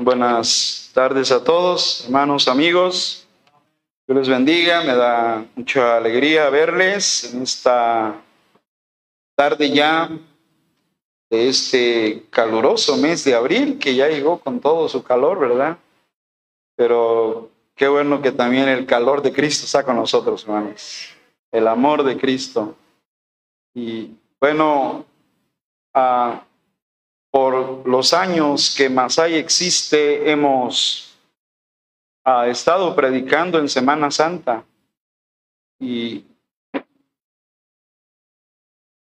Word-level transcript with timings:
Buenas 0.00 0.92
tardes 0.94 1.32
a 1.32 1.42
todos, 1.42 2.04
hermanos, 2.04 2.46
amigos. 2.46 3.26
Dios 4.06 4.16
les 4.20 4.28
bendiga, 4.28 4.84
me 4.84 4.94
da 4.94 5.44
mucha 5.56 5.96
alegría 5.96 6.48
verles 6.50 7.34
en 7.34 7.42
esta 7.42 8.14
tarde 9.34 9.68
ya 9.72 10.08
de 11.28 11.48
este 11.48 12.26
caluroso 12.30 12.96
mes 12.96 13.24
de 13.24 13.34
abril, 13.34 13.80
que 13.80 13.96
ya 13.96 14.06
llegó 14.06 14.38
con 14.38 14.60
todo 14.60 14.88
su 14.88 15.02
calor, 15.02 15.40
¿verdad? 15.40 15.78
Pero 16.76 17.50
qué 17.74 17.88
bueno 17.88 18.22
que 18.22 18.30
también 18.30 18.68
el 18.68 18.86
calor 18.86 19.20
de 19.20 19.32
Cristo 19.32 19.66
está 19.66 19.82
con 19.82 19.96
nosotros, 19.96 20.44
hermanos. 20.44 21.08
El 21.50 21.66
amor 21.66 22.04
de 22.04 22.16
Cristo. 22.16 22.76
Y 23.74 24.12
bueno, 24.38 25.04
a 25.92 26.44
por 27.38 27.86
los 27.86 28.12
años 28.14 28.74
que 28.76 28.90
Masai 28.90 29.34
existe, 29.36 30.28
hemos 30.28 31.16
ah, 32.24 32.48
estado 32.48 32.96
predicando 32.96 33.60
en 33.60 33.68
Semana 33.68 34.10
Santa 34.10 34.64
y 35.78 36.24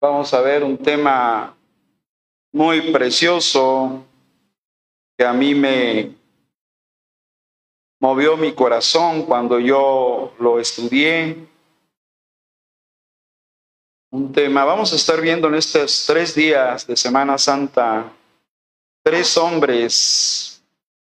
vamos 0.00 0.34
a 0.34 0.40
ver 0.40 0.64
un 0.64 0.76
tema 0.78 1.54
muy 2.52 2.90
precioso 2.90 4.04
que 5.16 5.24
a 5.24 5.32
mí 5.32 5.54
me 5.54 6.16
movió 8.00 8.36
mi 8.36 8.52
corazón 8.52 9.26
cuando 9.26 9.60
yo 9.60 10.34
lo 10.40 10.58
estudié. 10.58 11.36
Un 14.10 14.32
tema, 14.32 14.64
vamos 14.64 14.92
a 14.92 14.96
estar 14.96 15.20
viendo 15.20 15.46
en 15.46 15.54
estos 15.54 16.04
tres 16.04 16.34
días 16.34 16.84
de 16.88 16.96
Semana 16.96 17.38
Santa 17.38 18.12
tres 19.04 19.36
hombres 19.36 20.62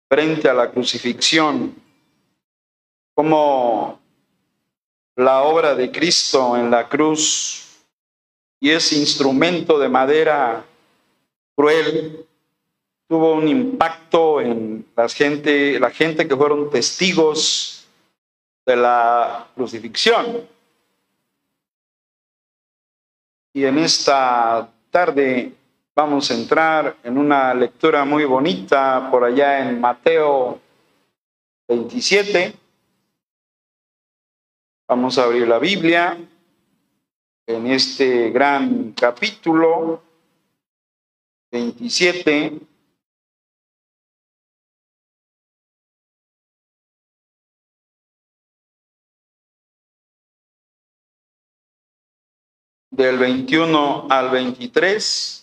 frente 0.08 0.48
a 0.48 0.54
la 0.54 0.70
crucifixión, 0.70 1.74
como 3.14 4.00
la 5.16 5.42
obra 5.42 5.74
de 5.74 5.90
Cristo 5.90 6.56
en 6.56 6.70
la 6.70 6.88
cruz 6.88 7.82
y 8.60 8.70
ese 8.70 8.96
instrumento 8.96 9.78
de 9.78 9.88
madera 9.88 10.64
cruel 11.56 12.26
tuvo 13.08 13.34
un 13.34 13.48
impacto 13.48 14.40
en 14.40 14.86
la 14.94 15.08
gente, 15.08 15.80
la 15.80 15.90
gente 15.90 16.28
que 16.28 16.36
fueron 16.36 16.70
testigos 16.70 17.88
de 18.64 18.76
la 18.76 19.48
crucifixión. 19.56 20.46
Y 23.52 23.64
en 23.64 23.78
esta 23.78 24.70
tarde 24.90 25.54
Vamos 25.96 26.30
a 26.30 26.34
entrar 26.34 26.98
en 27.02 27.18
una 27.18 27.52
lectura 27.52 28.04
muy 28.04 28.24
bonita 28.24 29.10
por 29.10 29.24
allá 29.24 29.68
en 29.68 29.80
Mateo 29.80 30.60
27. 31.68 32.54
Vamos 34.88 35.18
a 35.18 35.24
abrir 35.24 35.48
la 35.48 35.58
Biblia 35.58 36.16
en 37.46 37.66
este 37.66 38.30
gran 38.30 38.92
capítulo 38.92 40.02
27. 41.50 42.60
del 52.90 53.18
21 53.18 54.08
al 54.10 54.30
23. 54.30 55.39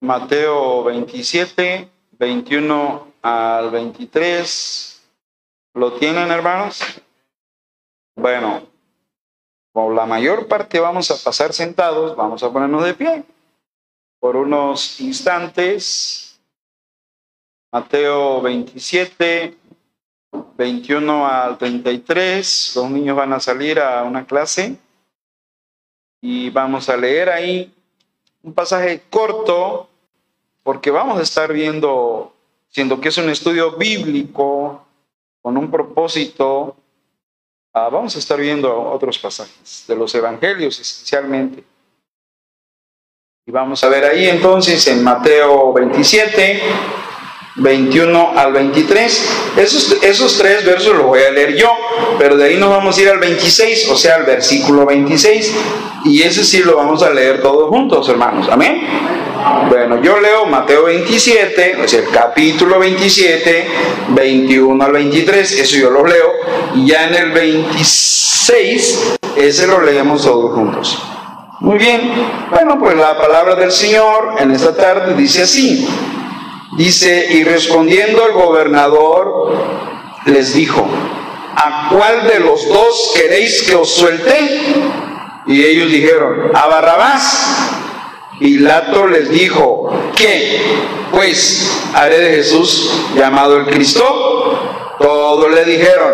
Mateo 0.00 0.84
27, 0.84 1.88
21 2.12 3.12
al 3.22 3.70
23. 3.70 5.02
¿Lo 5.74 5.92
tienen, 5.94 6.30
hermanos? 6.30 6.82
Bueno, 8.16 8.62
por 9.72 9.94
la 9.94 10.06
mayor 10.06 10.46
parte 10.46 10.78
vamos 10.78 11.10
a 11.10 11.16
pasar 11.24 11.52
sentados, 11.52 12.14
vamos 12.14 12.42
a 12.42 12.52
ponernos 12.52 12.84
de 12.84 12.94
pie 12.94 13.24
por 14.20 14.36
unos 14.36 15.00
instantes. 15.00 16.40
Mateo 17.72 18.40
27, 18.40 19.56
21 20.56 21.26
al 21.26 21.58
33. 21.58 22.72
Los 22.76 22.90
niños 22.90 23.16
van 23.16 23.32
a 23.32 23.40
salir 23.40 23.80
a 23.80 24.04
una 24.04 24.24
clase 24.24 24.78
y 26.20 26.50
vamos 26.50 26.88
a 26.88 26.96
leer 26.96 27.28
ahí 27.30 27.73
un 28.44 28.52
pasaje 28.52 29.02
corto 29.10 29.88
porque 30.62 30.90
vamos 30.90 31.18
a 31.18 31.22
estar 31.22 31.52
viendo, 31.52 32.32
siendo 32.68 33.00
que 33.00 33.08
es 33.08 33.18
un 33.18 33.28
estudio 33.30 33.72
bíblico 33.72 34.86
con 35.42 35.56
un 35.56 35.70
propósito, 35.70 36.76
ah, 37.72 37.88
vamos 37.90 38.16
a 38.16 38.18
estar 38.18 38.38
viendo 38.38 38.90
otros 38.90 39.18
pasajes 39.18 39.84
de 39.88 39.96
los 39.96 40.14
evangelios 40.14 40.78
esencialmente. 40.78 41.64
Y 43.46 43.50
vamos 43.50 43.82
a 43.84 43.88
ver 43.88 44.04
ahí 44.04 44.26
entonces 44.28 44.86
en 44.86 45.02
Mateo 45.02 45.72
27, 45.72 46.62
21 47.56 48.32
al 48.36 48.52
23. 48.52 49.30
Esos, 49.56 50.38
tres 50.38 50.64
versos 50.64 50.96
los 50.96 51.06
voy 51.06 51.20
a 51.22 51.30
leer 51.30 51.56
yo, 51.56 51.70
pero 52.18 52.36
de 52.36 52.44
ahí 52.46 52.56
nos 52.56 52.70
vamos 52.70 52.98
a 52.98 53.02
ir 53.02 53.08
al 53.08 53.18
26, 53.18 53.88
o 53.90 53.96
sea, 53.96 54.16
al 54.16 54.24
versículo 54.24 54.86
26. 54.86 55.54
Y 56.04 56.22
ese 56.22 56.44
sí 56.44 56.62
lo 56.62 56.76
vamos 56.76 57.02
a 57.02 57.10
leer 57.10 57.40
todos 57.40 57.68
juntos, 57.68 58.08
hermanos. 58.08 58.48
Amén. 58.50 58.82
Bueno, 59.68 60.00
yo 60.02 60.20
leo 60.20 60.46
Mateo 60.46 60.84
27, 60.84 61.76
es 61.84 61.94
el 61.94 62.08
capítulo 62.08 62.78
27, 62.78 63.68
21 64.08 64.84
al 64.84 64.92
23, 64.92 65.60
eso 65.60 65.76
yo 65.76 65.90
lo 65.90 66.06
leo, 66.06 66.32
y 66.74 66.86
ya 66.86 67.08
en 67.08 67.14
el 67.14 67.30
26, 67.32 69.16
ese 69.36 69.66
lo 69.66 69.82
leemos 69.82 70.22
todos 70.22 70.54
juntos. 70.54 71.02
Muy 71.60 71.78
bien, 71.78 72.10
bueno, 72.50 72.78
pues 72.78 72.96
la 72.96 73.18
palabra 73.18 73.54
del 73.54 73.70
Señor 73.70 74.36
en 74.38 74.50
esta 74.50 74.74
tarde 74.74 75.14
dice 75.14 75.42
así, 75.42 75.86
dice, 76.76 77.26
y 77.30 77.44
respondiendo 77.44 78.26
el 78.26 78.32
gobernador 78.32 79.52
les 80.26 80.54
dijo, 80.54 80.86
¿a 81.56 81.88
cuál 81.90 82.26
de 82.26 82.40
los 82.40 82.68
dos 82.68 83.12
queréis 83.14 83.62
que 83.62 83.74
os 83.74 83.90
suelte? 83.90 84.82
Y 85.46 85.64
ellos 85.64 85.90
dijeron, 85.90 86.50
a 86.54 86.66
Barrabás. 86.66 87.70
Pilato 88.38 89.06
les 89.06 89.30
dijo, 89.30 89.90
¿qué? 90.16 90.60
Pues 91.12 91.70
haré 91.94 92.18
de 92.18 92.36
Jesús 92.36 92.90
llamado 93.16 93.58
el 93.58 93.66
Cristo. 93.66 94.96
Todos 94.98 95.52
le 95.52 95.64
dijeron, 95.64 96.12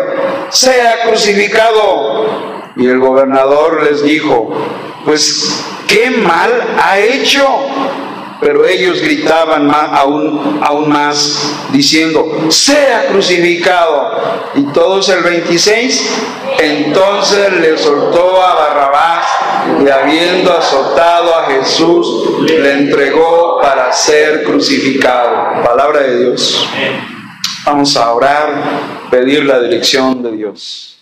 sea 0.49 1.01
crucificado. 1.03 2.51
Y 2.75 2.87
el 2.87 2.99
gobernador 2.99 3.83
les 3.83 4.03
dijo, 4.03 4.49
pues, 5.03 5.65
¿qué 5.87 6.11
mal 6.11 6.51
ha 6.79 6.99
hecho? 6.99 7.45
Pero 8.41 8.65
ellos 8.65 8.99
gritaban 9.01 9.69
aún, 9.71 10.59
aún 10.63 10.89
más, 10.89 11.53
diciendo, 11.71 12.47
sea 12.49 13.05
crucificado. 13.07 14.51
Y 14.55 14.63
todos 14.73 15.07
el 15.09 15.21
26, 15.21 16.09
entonces 16.59 17.53
le 17.53 17.77
soltó 17.77 18.41
a 18.41 18.55
Barrabás 18.55 19.27
y 19.85 19.89
habiendo 19.89 20.51
azotado 20.51 21.35
a 21.35 21.45
Jesús, 21.51 22.41
le 22.49 22.73
entregó 22.73 23.59
para 23.61 23.93
ser 23.93 24.43
crucificado. 24.43 25.63
Palabra 25.63 26.01
de 26.01 26.25
Dios. 26.25 26.67
Vamos 27.63 27.95
a 27.95 28.11
orar, 28.11 29.09
pedir 29.11 29.45
la 29.45 29.61
dirección 29.61 30.23
de 30.23 30.31
Dios. 30.31 30.97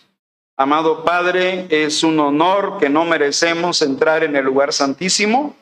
Amado 0.58 1.06
Padre, 1.06 1.68
es 1.70 2.04
un 2.04 2.20
honor 2.20 2.80
que 2.82 2.90
no 2.90 3.06
merecemos 3.06 3.82
entrar 3.82 4.26
en 4.26 4.36
el 4.36 4.44
lugar 4.44 4.74
santísimo, 4.74 5.56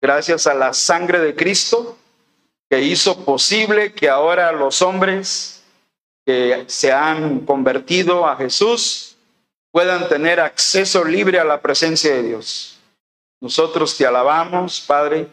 gracias 0.00 0.46
a 0.46 0.54
la 0.54 0.72
sangre 0.72 1.20
de 1.20 1.34
Cristo 1.34 1.96
que 2.68 2.80
hizo 2.82 3.24
posible 3.24 3.92
que 3.92 4.08
ahora 4.08 4.52
los 4.52 4.80
hombres 4.82 5.62
que 6.24 6.64
se 6.68 6.92
han 6.92 7.40
convertido 7.40 8.26
a 8.26 8.36
Jesús 8.36 9.16
puedan 9.72 10.08
tener 10.08 10.40
acceso 10.40 11.04
libre 11.04 11.38
a 11.38 11.44
la 11.44 11.60
presencia 11.60 12.14
de 12.14 12.22
Dios. 12.22 12.78
Nosotros 13.40 13.96
te 13.96 14.06
alabamos, 14.06 14.80
Padre, 14.80 15.28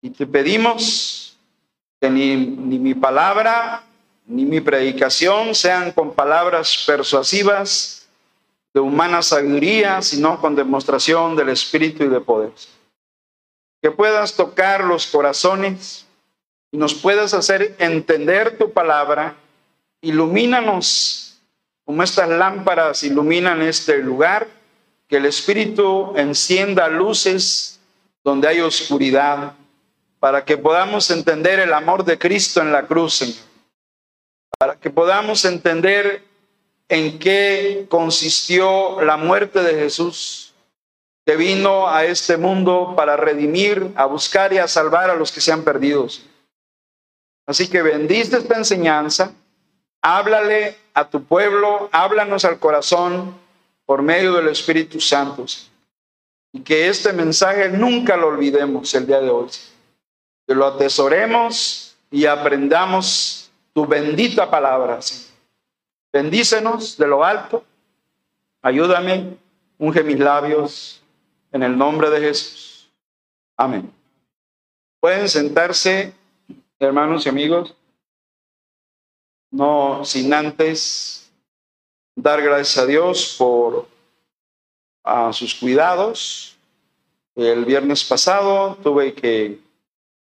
y 0.00 0.10
te 0.10 0.26
pedimos 0.26 1.36
que 2.00 2.08
ni, 2.08 2.36
ni 2.36 2.78
mi 2.78 2.94
palabra 2.94 3.84
ni 4.26 4.44
mi 4.44 4.60
predicación 4.60 5.54
sean 5.54 5.90
con 5.90 6.14
palabras 6.14 6.84
persuasivas 6.86 8.08
de 8.72 8.80
humana 8.80 9.22
sabiduría, 9.22 10.00
sino 10.00 10.40
con 10.40 10.54
demostración 10.54 11.34
del 11.34 11.48
Espíritu 11.48 12.04
y 12.04 12.08
de 12.08 12.20
poder. 12.20 12.52
Que 13.82 13.90
puedas 13.90 14.34
tocar 14.34 14.84
los 14.84 15.06
corazones 15.06 16.06
y 16.70 16.76
nos 16.76 16.94
puedas 16.94 17.34
hacer 17.34 17.76
entender 17.78 18.58
tu 18.58 18.72
palabra. 18.72 19.36
Ilumínanos 20.02 21.30
como 21.90 22.04
estas 22.04 22.28
lámparas 22.28 23.02
iluminan 23.02 23.62
este 23.62 23.98
lugar, 23.98 24.46
que 25.08 25.16
el 25.16 25.26
Espíritu 25.26 26.12
encienda 26.16 26.86
luces 26.86 27.80
donde 28.22 28.46
hay 28.46 28.60
oscuridad 28.60 29.54
para 30.20 30.44
que 30.44 30.56
podamos 30.56 31.10
entender 31.10 31.58
el 31.58 31.72
amor 31.72 32.04
de 32.04 32.16
Cristo 32.16 32.60
en 32.60 32.70
la 32.70 32.86
cruz, 32.86 33.14
Señor. 33.14 33.42
Para 34.56 34.76
que 34.76 34.88
podamos 34.88 35.44
entender 35.44 36.22
en 36.88 37.18
qué 37.18 37.86
consistió 37.88 39.00
la 39.00 39.16
muerte 39.16 39.60
de 39.60 39.74
Jesús, 39.74 40.49
que 41.30 41.36
vino 41.36 41.86
a 41.86 42.04
este 42.04 42.36
mundo 42.36 42.94
para 42.96 43.16
redimir, 43.16 43.92
a 43.94 44.04
buscar 44.04 44.52
y 44.52 44.58
a 44.58 44.66
salvar 44.66 45.10
a 45.10 45.14
los 45.14 45.30
que 45.30 45.40
se 45.40 45.52
han 45.52 45.62
perdido. 45.62 46.08
Así 47.46 47.70
que 47.70 47.82
bendice 47.82 48.38
esta 48.38 48.56
enseñanza, 48.56 49.32
háblale 50.02 50.76
a 50.92 51.08
tu 51.08 51.22
pueblo, 51.22 51.88
háblanos 51.92 52.44
al 52.44 52.58
corazón 52.58 53.32
por 53.86 54.02
medio 54.02 54.32
del 54.32 54.48
Espíritu 54.48 55.00
Santo. 55.00 55.46
Y 56.52 56.62
que 56.62 56.88
este 56.88 57.12
mensaje 57.12 57.68
nunca 57.68 58.16
lo 58.16 58.26
olvidemos 58.26 58.92
el 58.92 59.06
día 59.06 59.20
de 59.20 59.30
hoy. 59.30 59.50
Que 60.48 60.54
lo 60.56 60.66
atesoremos 60.66 61.96
y 62.10 62.26
aprendamos 62.26 63.52
tu 63.72 63.86
bendita 63.86 64.50
palabra. 64.50 64.98
Bendícenos 66.12 66.96
de 66.96 67.06
lo 67.06 67.22
alto. 67.22 67.62
Ayúdame. 68.62 69.36
Unge 69.78 70.02
mis 70.02 70.18
labios 70.18 70.99
en 71.52 71.62
el 71.62 71.76
nombre 71.76 72.10
de 72.10 72.20
Jesús. 72.20 72.90
Amén. 73.56 73.92
Pueden 75.00 75.28
sentarse, 75.28 76.12
hermanos 76.78 77.26
y 77.26 77.28
amigos. 77.28 77.74
No 79.50 80.04
sin 80.04 80.32
antes 80.32 81.30
dar 82.14 82.40
gracias 82.42 82.78
a 82.78 82.86
Dios 82.86 83.34
por 83.38 83.88
a 85.02 85.32
sus 85.32 85.54
cuidados. 85.54 86.56
El 87.34 87.64
viernes 87.64 88.04
pasado 88.04 88.76
tuve 88.76 89.14
que 89.14 89.58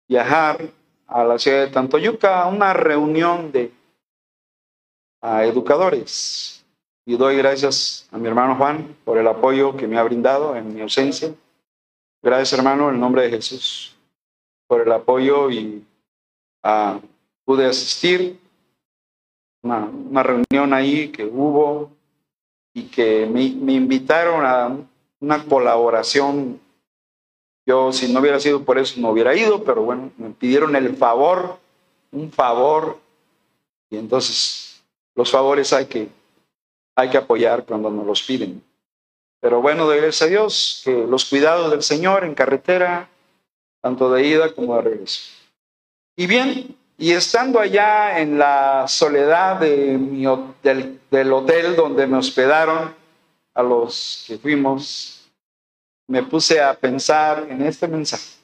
viajar 0.09 0.71
a 1.07 1.25
la 1.25 1.39
ciudad 1.39 1.67
de 1.67 1.71
Tantoyuca 1.71 2.43
a 2.43 2.47
una 2.47 2.73
reunión 2.73 3.53
de 3.53 3.73
educadores. 5.23 6.54
Y 7.07 7.17
doy 7.17 7.37
gracias 7.37 8.09
a 8.11 8.19
mi 8.19 8.29
hermano 8.29 8.57
Juan 8.57 8.97
por 9.05 9.19
el 9.19 9.27
apoyo 9.27 9.77
que 9.77 9.87
me 9.87 9.99
ha 9.99 10.03
brindado 10.03 10.57
en 10.57 10.75
mi 10.75 10.81
ausencia. 10.81 11.35
Gracias 12.23 12.59
hermano, 12.59 12.91
en 12.91 12.99
nombre 12.99 13.23
de 13.23 13.31
Jesús, 13.31 13.95
por 14.67 14.81
el 14.81 14.91
apoyo 14.91 15.51
y 15.51 15.85
uh, 16.65 17.01
pude 17.45 17.67
asistir 17.67 18.39
una, 19.63 19.85
una 19.85 20.23
reunión 20.23 20.73
ahí 20.73 21.09
que 21.09 21.25
hubo 21.27 21.91
y 22.75 22.85
que 22.85 23.27
me, 23.27 23.43
invitaron 23.43 24.45
a 24.45 24.77
una 25.21 25.45
colaboración. 25.45 26.61
Yo, 27.65 27.93
si 27.93 28.13
no 28.13 28.21
hubiera 28.21 28.41
sido 28.41 28.65
por 28.65 28.79
eso, 28.79 29.01
no 29.01 29.11
hubiera 29.11 29.35
ido, 29.35 29.63
pero 29.63 29.83
bueno, 29.83 30.11
me 30.19 30.31
pidieron 30.31 30.75
el 30.77 30.95
favor, 30.97 31.59
un 32.11 32.31
favor, 32.31 32.99
y 33.89 33.97
entonces 33.97 34.83
los 35.15 35.31
favores 35.31 35.73
hay 35.73 35.87
que, 35.87 36.09
hay 36.97 37.11
que 37.11 37.19
apoyar 37.19 37.65
cuando 37.65 37.91
nos 37.91 38.07
los 38.07 38.23
piden. 38.23 38.63
Pero 39.41 39.61
bueno, 39.61 39.89
de 39.89 39.99
gracias 39.99 40.23
a 40.23 40.31
Dios 40.31 40.83
que 40.85 41.07
los 41.07 41.25
cuidados 41.27 41.71
del 41.71 41.83
Señor 41.83 42.25
en 42.25 42.35
carretera, 42.35 43.09
tanto 43.83 44.11
de 44.11 44.27
ida 44.27 44.55
como 44.55 44.77
de 44.77 44.83
regreso. 44.83 45.21
Y 46.17 46.27
bien, 46.27 46.77
y 46.97 47.13
estando 47.13 47.59
allá 47.59 48.21
en 48.21 48.39
la 48.39 48.87
soledad 48.89 49.61
de 49.61 49.99
del, 50.63 51.01
del 51.11 51.33
hotel 51.33 51.77
donde 51.77 52.07
me 52.07 52.19
hospedaron, 52.19 52.95
a 53.55 53.63
los 53.63 54.25
que 54.27 54.37
fuimos, 54.37 55.31
me 56.09 56.23
puse 56.23 56.61
a 56.61 56.75
pensar 56.75 57.47
en 57.49 57.63
este 57.63 57.87
mensaje. 57.89 58.35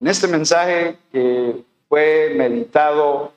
En 0.00 0.08
este 0.08 0.26
mensaje 0.26 0.98
que 1.12 1.62
fue 1.88 2.32
meditado 2.34 3.32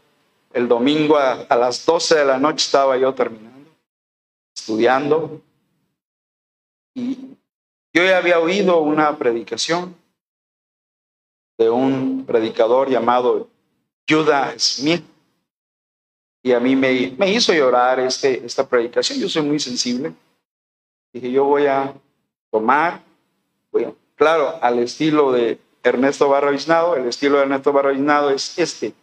el 0.54 0.68
domingo 0.68 1.18
a, 1.18 1.42
a, 1.50 1.56
las 1.58 1.86
12 1.86 2.16
de 2.16 2.26
la 2.26 2.40
noche, 2.40 2.66
estaba 2.66 2.98
yo 2.98 3.14
terminando, 3.14 3.55
estudiando. 4.66 5.42
Y 6.96 7.38
yo 7.94 8.04
ya 8.04 8.18
había 8.18 8.40
oído 8.40 8.80
una 8.80 9.16
predicación 9.16 9.96
de 11.58 11.70
un 11.70 12.26
predicador 12.26 12.90
llamado 12.90 13.48
Judah 14.10 14.56
Smith. 14.58 15.04
Y 16.42 16.52
a 16.52 16.60
mí 16.60 16.76
me, 16.76 17.14
me 17.18 17.32
hizo 17.32 17.54
llorar 17.54 18.00
este, 18.00 18.44
esta 18.44 18.68
predicación. 18.68 19.20
Yo 19.20 19.30
soy 19.30 19.44
muy 19.44 19.60
sensible. 19.60 20.14
Dije, 21.14 21.32
yo 21.32 21.46
voy 21.46 21.68
a 21.68 21.94
tomar, 22.52 23.04
claro, 24.16 24.58
al 24.62 24.80
estilo 24.80 25.32
de 25.32 25.60
Ernesto 25.84 26.28
Barra 26.30 26.50
el 26.50 27.08
estilo 27.08 27.38
de 27.38 27.44
Ernesto 27.44 27.72
Barra 27.72 27.94
es 28.32 28.58
este. 28.58 28.94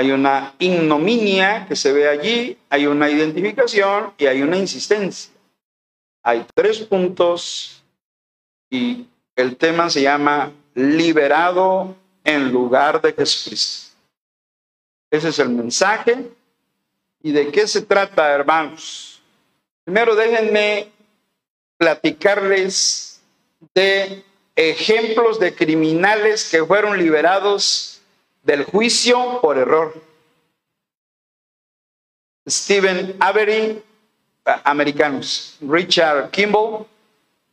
Hay 0.00 0.12
una 0.12 0.54
ignominia 0.58 1.66
que 1.68 1.76
se 1.76 1.92
ve 1.92 2.08
allí, 2.08 2.56
hay 2.70 2.86
una 2.86 3.10
identificación 3.10 4.14
y 4.16 4.24
hay 4.24 4.40
una 4.40 4.56
insistencia. 4.56 5.30
Hay 6.22 6.46
tres 6.54 6.78
puntos 6.78 7.82
y 8.70 9.06
el 9.36 9.58
tema 9.58 9.90
se 9.90 10.00
llama 10.00 10.52
liberado 10.74 11.94
en 12.24 12.50
lugar 12.50 13.02
de 13.02 13.12
Jesucristo. 13.12 13.94
Ese 15.10 15.28
es 15.28 15.38
el 15.38 15.50
mensaje. 15.50 16.30
¿Y 17.22 17.32
de 17.32 17.50
qué 17.52 17.66
se 17.66 17.82
trata, 17.82 18.32
hermanos? 18.32 19.20
Primero 19.84 20.16
déjenme 20.16 20.88
platicarles 21.76 23.20
de 23.74 24.24
ejemplos 24.56 25.38
de 25.38 25.54
criminales 25.54 26.48
que 26.50 26.64
fueron 26.64 26.96
liberados 26.96 27.99
del 28.42 28.64
juicio 28.64 29.40
por 29.40 29.58
error. 29.58 29.94
Stephen 32.48 33.16
Avery, 33.20 33.82
americanos. 34.64 35.56
Richard 35.60 36.30
Kimball, 36.30 36.86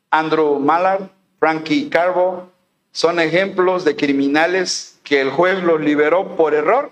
Andrew 0.10 0.60
Mallard, 0.60 1.10
Frankie 1.40 1.90
Carbo, 1.90 2.50
son 2.92 3.20
ejemplos 3.20 3.84
de 3.84 3.96
criminales 3.96 5.00
que 5.04 5.22
el 5.22 5.30
juez 5.30 5.62
los 5.64 5.80
liberó 5.80 6.36
por 6.36 6.54
error 6.54 6.92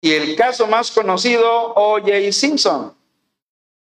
y 0.00 0.12
el 0.12 0.36
caso 0.36 0.66
más 0.66 0.90
conocido, 0.90 1.74
O.J. 1.74 2.32
Simpson, 2.32 2.94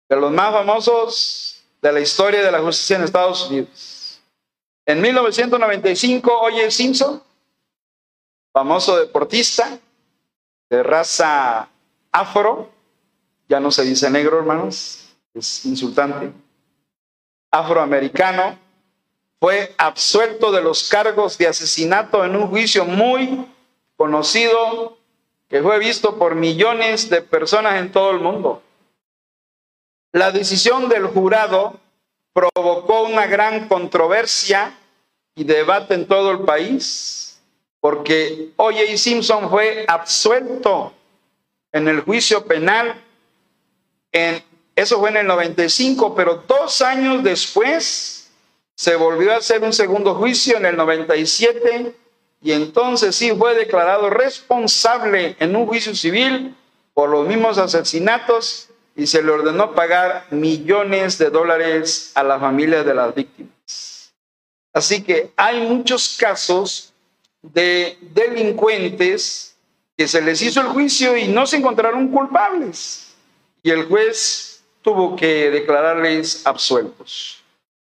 de 0.08 0.16
los 0.16 0.32
más 0.32 0.52
famosos 0.52 1.62
de 1.80 1.92
la 1.92 2.00
historia 2.00 2.42
de 2.42 2.50
la 2.50 2.60
justicia 2.60 2.96
en 2.96 3.04
Estados 3.04 3.48
Unidos. 3.48 4.20
En 4.84 5.00
1995, 5.00 6.32
O.J. 6.32 6.70
Simpson, 6.70 7.22
famoso 8.52 8.98
deportista 8.98 9.78
de 10.70 10.82
raza 10.82 11.68
afro, 12.12 12.70
ya 13.48 13.60
no 13.60 13.70
se 13.70 13.84
dice 13.84 14.10
negro, 14.10 14.38
hermanos, 14.38 15.14
es 15.34 15.64
insultante, 15.64 16.32
afroamericano, 17.50 18.58
fue 19.40 19.74
absuelto 19.78 20.50
de 20.50 20.62
los 20.62 20.88
cargos 20.88 21.38
de 21.38 21.46
asesinato 21.46 22.24
en 22.24 22.36
un 22.36 22.48
juicio 22.48 22.84
muy 22.84 23.46
conocido 23.96 24.98
que 25.48 25.62
fue 25.62 25.78
visto 25.78 26.18
por 26.18 26.34
millones 26.34 27.08
de 27.08 27.22
personas 27.22 27.80
en 27.80 27.90
todo 27.90 28.10
el 28.10 28.20
mundo. 28.20 28.62
La 30.12 30.30
decisión 30.30 30.88
del 30.88 31.06
jurado 31.06 31.78
provocó 32.32 33.02
una 33.02 33.26
gran 33.26 33.68
controversia 33.68 34.76
y 35.34 35.44
debate 35.44 35.94
en 35.94 36.06
todo 36.06 36.30
el 36.30 36.40
país, 36.40 37.27
porque 37.88 38.50
O.J. 38.56 38.98
Simpson 38.98 39.48
fue 39.48 39.86
absuelto 39.88 40.92
en 41.72 41.88
el 41.88 42.02
juicio 42.02 42.44
penal, 42.44 43.02
en, 44.12 44.42
eso 44.76 44.98
fue 45.00 45.08
en 45.08 45.16
el 45.16 45.26
95, 45.26 46.14
pero 46.14 46.44
dos 46.46 46.82
años 46.82 47.24
después 47.24 48.30
se 48.74 48.94
volvió 48.94 49.32
a 49.32 49.38
hacer 49.38 49.62
un 49.62 49.72
segundo 49.72 50.14
juicio 50.16 50.58
en 50.58 50.66
el 50.66 50.76
97 50.76 51.94
y 52.42 52.52
entonces 52.52 53.16
sí 53.16 53.30
fue 53.30 53.54
declarado 53.54 54.10
responsable 54.10 55.34
en 55.40 55.56
un 55.56 55.66
juicio 55.66 55.94
civil 55.94 56.54
por 56.92 57.08
los 57.08 57.26
mismos 57.26 57.56
asesinatos 57.56 58.68
y 58.96 59.06
se 59.06 59.22
le 59.22 59.30
ordenó 59.30 59.74
pagar 59.74 60.26
millones 60.28 61.16
de 61.16 61.30
dólares 61.30 62.12
a 62.14 62.22
la 62.22 62.38
familia 62.38 62.84
de 62.84 62.92
las 62.92 63.14
víctimas. 63.14 64.12
Así 64.74 65.02
que 65.02 65.32
hay 65.36 65.66
muchos 65.66 66.18
casos 66.18 66.87
de 67.52 67.98
delincuentes 68.00 69.56
que 69.96 70.06
se 70.06 70.20
les 70.20 70.40
hizo 70.42 70.60
el 70.60 70.68
juicio 70.68 71.16
y 71.16 71.28
no 71.28 71.46
se 71.46 71.56
encontraron 71.56 72.08
culpables 72.08 73.08
y 73.62 73.70
el 73.70 73.86
juez 73.86 74.62
tuvo 74.82 75.16
que 75.16 75.50
declararles 75.50 76.46
absueltos. 76.46 77.42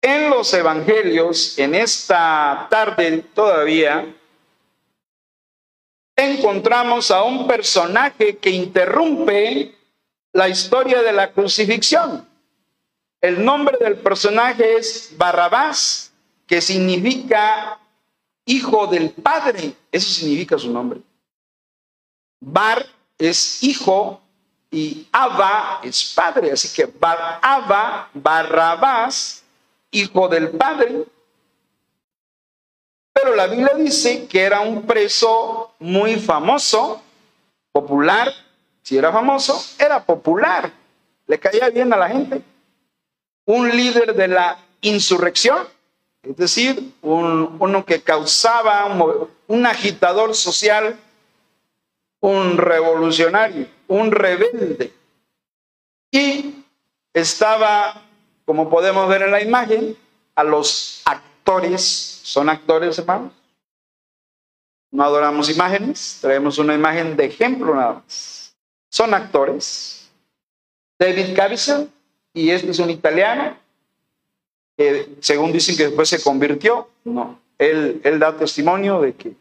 En 0.02 0.30
los 0.30 0.54
evangelios, 0.54 1.58
en 1.60 1.76
esta 1.76 2.68
tarde 2.70 3.24
todavía, 3.34 4.06
encontramos 6.16 7.12
a 7.12 7.24
un 7.24 7.48
personaje 7.48 8.38
que 8.38 8.50
interrumpe 8.50 9.76
la 10.34 10.50
historia 10.50 11.02
de 11.02 11.14
la 11.14 11.32
crucifixión. 11.32 12.28
El 13.22 13.44
nombre 13.44 13.78
del 13.80 13.96
personaje 13.96 14.78
es 14.78 15.14
Barrabás, 15.18 16.12
que 16.46 16.62
significa 16.62 17.80
hijo 18.48 18.88
del 18.88 19.12
Padre. 19.12 19.76
Eso 19.92 20.10
significa 20.10 20.58
su 20.58 20.72
nombre. 20.72 21.00
Bar 22.40 22.86
es 23.18 23.62
hijo 23.64 24.22
y 24.72 25.08
Abba 25.12 25.82
es 25.84 26.14
padre. 26.16 26.52
Así 26.52 26.70
que 26.74 26.86
Bar 26.86 27.40
Abba, 27.42 28.10
Barrabás, 28.14 29.44
hijo 29.92 30.28
del 30.28 30.50
Padre. 30.50 31.04
Pero 33.14 33.36
la 33.36 33.48
Biblia 33.48 33.74
dice 33.76 34.28
que 34.28 34.42
era 34.42 34.62
un 34.62 34.84
preso 34.84 35.74
muy 35.80 36.18
famoso, 36.18 37.02
popular. 37.72 38.32
Si 38.84 38.98
era 38.98 39.12
famoso, 39.12 39.60
era 39.80 40.04
popular. 40.04 40.72
Le 41.26 41.40
caía 41.40 41.70
bien 41.70 41.92
a 41.92 41.98
la 41.98 42.10
gente. 42.10 42.42
Un 43.46 43.70
líder 43.70 44.14
de 44.14 44.28
la 44.28 44.60
insurrección, 44.82 45.68
es 46.30 46.36
decir, 46.36 46.94
uno 47.02 47.86
que 47.86 48.02
causaba 48.02 48.86
un 49.48 49.66
agitador 49.66 50.36
social, 50.36 51.00
un 52.20 52.58
revolucionario, 52.58 53.68
un 53.88 54.12
rebelde. 54.12 54.94
Y 56.12 56.64
estaba, 57.14 58.02
como 58.46 58.70
podemos 58.70 59.08
ver 59.08 59.22
en 59.22 59.32
la 59.32 59.42
imagen, 59.42 59.96
a 60.36 60.44
los 60.44 61.02
actores, 61.06 61.82
¿son 62.24 62.50
actores 62.50 63.00
hermanos? 63.00 63.32
No 64.92 65.04
adoramos 65.04 65.50
imágenes, 65.50 66.18
traemos 66.22 66.58
una 66.58 66.74
imagen 66.74 67.16
de 67.16 67.26
ejemplo 67.26 67.74
nada 67.74 67.94
más. 67.94 68.56
Son 68.90 69.14
actores. 69.14 70.10
David 71.00 71.36
Caviezel, 71.36 71.90
y 72.34 72.50
este 72.50 72.72
es 72.72 72.80
un 72.80 72.90
italiano, 72.90 73.58
según 75.20 75.52
dicen 75.52 75.76
que 75.76 75.88
después 75.88 76.10
se 76.10 76.22
convirtió, 76.22 76.88
no, 77.04 77.40
él, 77.58 78.02
él 78.04 78.20
da 78.20 78.38
testimonio 78.38 79.02
de 79.02 79.14
que 79.14 79.34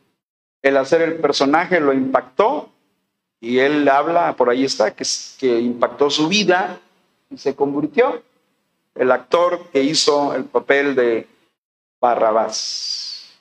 el 0.62 0.76
hacer 0.76 1.02
el 1.02 1.16
personaje 1.16 1.80
lo 1.80 1.92
impactó 1.92 2.70
y 3.40 3.58
él 3.58 3.88
habla, 3.88 4.34
por 4.34 4.50
ahí 4.50 4.64
está, 4.64 4.94
que, 4.94 5.04
que 5.38 5.60
impactó 5.60 6.10
su 6.10 6.28
vida 6.28 6.80
y 7.30 7.38
se 7.38 7.54
convirtió. 7.54 8.22
El 8.94 9.12
actor 9.12 9.68
que 9.72 9.82
hizo 9.82 10.34
el 10.34 10.44
papel 10.44 10.94
de 10.94 11.26
Barrabás. 12.00 13.40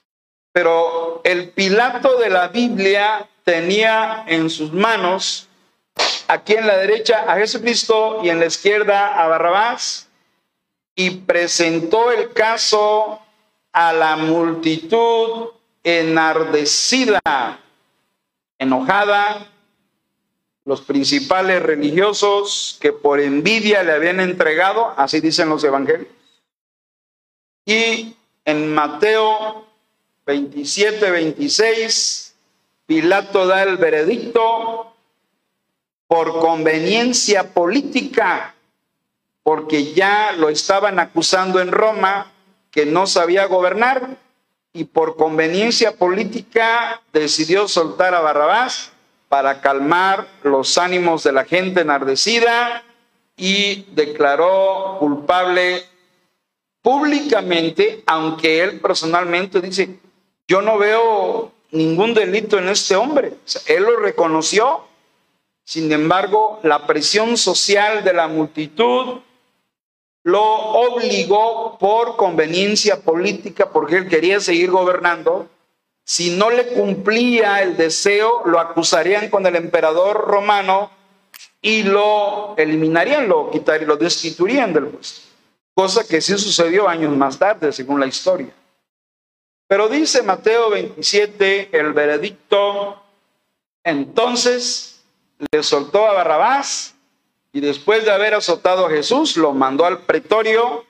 Pero 0.52 1.22
el 1.24 1.50
Pilato 1.50 2.18
de 2.18 2.30
la 2.30 2.50
Biblia 2.50 3.28
tenía 3.44 4.26
en 4.28 4.50
sus 4.50 4.74
manos, 4.74 5.48
aquí 6.28 6.54
en 6.54 6.68
la 6.68 6.78
derecha 6.78 7.32
a 7.32 7.38
Jesucristo 7.38 8.20
y 8.24 8.30
en 8.30 8.40
la 8.40 8.48
izquierda 8.48 9.22
a 9.22 9.28
Barrabás, 9.28 10.10
y 10.96 11.12
presentó 11.12 12.12
el 12.12 12.32
caso 12.32 13.20
a 13.74 13.94
la 13.94 14.16
multitud 14.16 15.50
enardecida, 15.84 17.22
enojada, 18.58 19.52
los 20.64 20.82
principales 20.82 21.62
religiosos 21.62 22.78
que 22.82 22.92
por 22.92 23.20
envidia 23.20 23.84
le 23.84 23.92
habían 23.92 24.20
entregado, 24.20 24.94
así 24.98 25.20
dicen 25.20 25.50
los 25.50 25.64
evangelios. 25.64 26.08
Y 27.66 28.16
en 28.46 28.74
Mateo 28.74 29.68
27, 30.26 31.12
26, 31.12 32.36
Pilato 32.88 33.46
da 33.48 33.64
el 33.64 33.78
veredicto 33.78 34.94
por 36.08 36.40
conveniencia 36.40 37.54
política, 37.54 38.55
porque 39.46 39.94
ya 39.94 40.32
lo 40.32 40.50
estaban 40.50 40.98
acusando 40.98 41.60
en 41.60 41.72
Roma 41.72 42.32
que 42.72 42.88
no 42.88 43.06
sabía 43.06 43.46
gobernar 43.46 44.18
y 44.74 44.86
por 44.86 45.18
conveniencia 45.18 45.98
política 45.98 47.00
decidió 47.14 47.68
soltar 47.68 48.16
a 48.16 48.22
Barrabás 48.22 48.92
para 49.30 49.62
calmar 49.62 50.28
los 50.42 50.80
ánimos 50.80 51.22
de 51.24 51.32
la 51.32 51.46
gente 51.46 51.82
enardecida 51.82 52.84
y 53.38 53.84
declaró 53.94 54.98
culpable 55.00 55.84
públicamente, 56.82 58.02
aunque 58.08 58.64
él 58.64 58.80
personalmente 58.80 59.62
dice, 59.62 60.00
yo 60.48 60.64
no 60.64 60.80
veo 60.80 61.52
ningún 61.70 62.16
delito 62.16 62.58
en 62.58 62.70
este 62.70 62.96
hombre. 62.96 63.36
él 63.68 63.84
lo 63.84 63.98
reconoció. 63.98 64.86
Sin 65.64 65.92
embargo, 65.92 66.60
la 66.64 66.88
presión 66.88 67.38
social 67.38 68.04
de 68.04 68.14
la 68.14 68.28
multitud 68.28 69.20
lo 70.26 70.42
obligó 70.42 71.78
por 71.78 72.16
conveniencia 72.16 73.00
política, 73.00 73.70
porque 73.70 73.98
él 73.98 74.10
quería 74.10 74.40
seguir 74.40 74.72
gobernando, 74.72 75.48
si 76.04 76.36
no 76.36 76.50
le 76.50 76.70
cumplía 76.70 77.62
el 77.62 77.78
deseo, 77.78 78.42
lo 78.46 78.60
acusarían 78.60 79.30
con 79.30 79.46
el 79.46 79.56
emperador 79.56 80.26
romano 80.28 80.90
y 81.62 81.84
lo 81.84 82.56
eliminarían, 82.58 83.30
lo 83.30 83.52
quitarían, 83.52 83.88
lo 83.88 83.98
destituirían 83.98 84.74
del 84.74 84.88
puesto. 84.88 85.22
Cosa 85.76 86.08
que 86.08 86.20
sí 86.22 86.36
sucedió 86.40 86.90
años 86.90 87.16
más 87.16 87.38
tarde, 87.38 87.72
según 87.72 88.00
la 88.00 88.08
historia. 88.08 88.52
Pero 89.68 89.90
dice 89.90 90.24
Mateo 90.24 90.72
27, 90.72 91.70
el 91.72 91.94
veredicto, 91.94 93.00
entonces 93.84 95.04
le 95.52 95.62
soltó 95.62 96.08
a 96.08 96.14
Barrabás 96.14 96.95
y 97.56 97.62
después 97.62 98.04
de 98.04 98.12
haber 98.12 98.34
azotado 98.34 98.86
a 98.86 98.90
Jesús, 98.90 99.38
lo 99.38 99.54
mandó 99.54 99.86
al 99.86 100.00
pretorio 100.00 100.84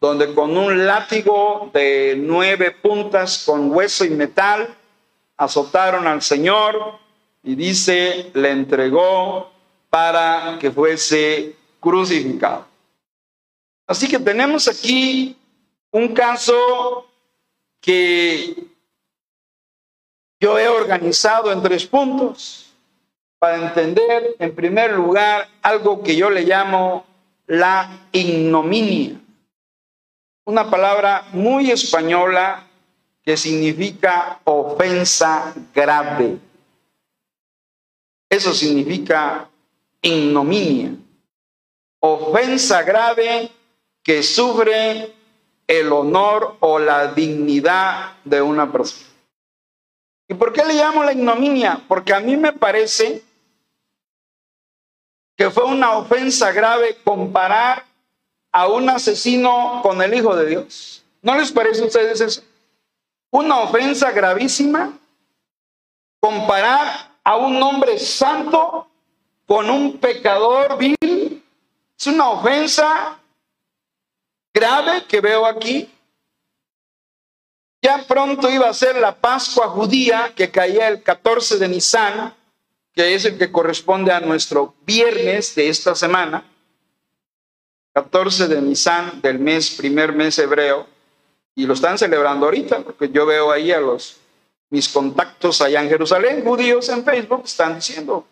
donde 0.00 0.34
con 0.34 0.56
un 0.56 0.84
látigo 0.84 1.70
de 1.72 2.16
nueve 2.18 2.72
puntas 2.72 3.44
con 3.46 3.70
hueso 3.70 4.04
y 4.04 4.10
metal 4.10 4.76
azotaron 5.36 6.08
al 6.08 6.20
Señor 6.20 6.98
y 7.44 7.54
dice, 7.54 8.32
le 8.34 8.50
entregó 8.50 9.52
para 9.90 10.58
que 10.58 10.72
fuese 10.72 11.54
crucificado. 11.78 12.66
Así 13.86 14.08
que 14.08 14.18
tenemos 14.18 14.66
aquí 14.66 15.36
un 15.92 16.14
caso 16.14 17.06
que 17.80 18.56
yo 20.40 20.58
he 20.58 20.66
organizado 20.66 21.52
en 21.52 21.62
tres 21.62 21.86
puntos 21.86 22.67
para 23.38 23.56
entender, 23.68 24.36
en 24.38 24.54
primer 24.54 24.92
lugar, 24.92 25.48
algo 25.62 26.02
que 26.02 26.16
yo 26.16 26.30
le 26.30 26.42
llamo 26.42 27.06
la 27.46 28.06
ignominia 28.12 29.18
una 30.48 30.70
palabra 30.70 31.26
muy 31.34 31.70
española 31.70 32.66
que 33.22 33.36
significa 33.36 34.40
ofensa 34.44 35.52
grave. 35.74 36.38
Eso 38.30 38.54
significa 38.54 39.50
ignominia. 40.00 40.94
Ofensa 42.00 42.82
grave 42.82 43.50
que 44.02 44.22
sufre 44.22 45.14
el 45.66 45.92
honor 45.92 46.56
o 46.60 46.78
la 46.78 47.12
dignidad 47.12 48.16
de 48.24 48.40
una 48.40 48.72
persona. 48.72 49.06
¿Y 50.28 50.32
por 50.32 50.54
qué 50.54 50.64
le 50.64 50.76
llamo 50.76 51.04
la 51.04 51.12
ignominia? 51.12 51.84
Porque 51.86 52.14
a 52.14 52.20
mí 52.20 52.38
me 52.38 52.54
parece 52.54 53.22
que 55.38 55.50
fue 55.50 55.64
una 55.64 55.92
ofensa 55.92 56.50
grave 56.50 56.98
comparar 57.04 57.86
a 58.50 58.66
un 58.66 58.90
asesino 58.90 59.78
con 59.84 60.02
el 60.02 60.12
Hijo 60.12 60.34
de 60.34 60.46
Dios. 60.46 61.04
¿No 61.22 61.36
les 61.36 61.52
parece 61.52 61.80
a 61.80 61.86
ustedes 61.86 62.20
eso? 62.20 62.42
Una 63.30 63.60
ofensa 63.60 64.10
gravísima. 64.10 64.98
Comparar 66.18 67.12
a 67.22 67.36
un 67.36 67.62
hombre 67.62 68.00
santo 68.00 68.88
con 69.46 69.70
un 69.70 69.98
pecador 69.98 70.76
vil. 70.76 71.44
Es 71.96 72.06
una 72.08 72.30
ofensa 72.30 73.16
grave 74.52 75.04
que 75.04 75.20
veo 75.20 75.46
aquí. 75.46 75.88
Ya 77.80 78.04
pronto 78.08 78.50
iba 78.50 78.68
a 78.68 78.74
ser 78.74 78.96
la 78.96 79.14
Pascua 79.14 79.68
judía 79.68 80.32
que 80.34 80.50
caía 80.50 80.88
el 80.88 81.00
14 81.00 81.58
de 81.58 81.68
Nisan, 81.68 82.34
que 82.98 83.14
es 83.14 83.24
el 83.26 83.38
que 83.38 83.52
corresponde 83.52 84.10
a 84.10 84.18
nuestro 84.18 84.74
viernes 84.84 85.54
de 85.54 85.68
esta 85.68 85.94
semana. 85.94 86.42
14 87.92 88.48
de 88.48 88.60
Nisan 88.60 89.22
del 89.22 89.38
mes, 89.38 89.70
primer 89.70 90.12
mes 90.12 90.36
hebreo, 90.40 90.84
y 91.54 91.64
lo 91.64 91.74
están 91.74 91.96
celebrando 91.96 92.46
ahorita, 92.46 92.80
porque 92.80 93.08
yo 93.08 93.24
veo 93.24 93.52
ahí 93.52 93.70
a 93.70 93.78
los 93.78 94.16
mis 94.70 94.88
contactos 94.88 95.60
allá 95.60 95.80
en 95.80 95.88
Jerusalén, 95.88 96.42
judíos 96.42 96.88
en 96.88 97.04
Facebook, 97.04 97.42
están 97.44 97.76
diciendo, 97.76 98.26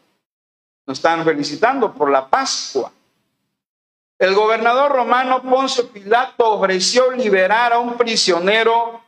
nos 0.85 0.99
están 0.99 1.25
felicitando 1.25 1.95
por 1.95 2.11
la 2.11 2.29
Pascua. 2.29 2.91
El 4.19 4.35
gobernador 4.35 4.91
romano 4.91 5.45
Poncio 5.45 5.87
Pilato 5.91 6.55
ofreció 6.55 7.13
liberar 7.13 7.73
a 7.73 7.79
un 7.79 7.97
prisionero 7.97 9.01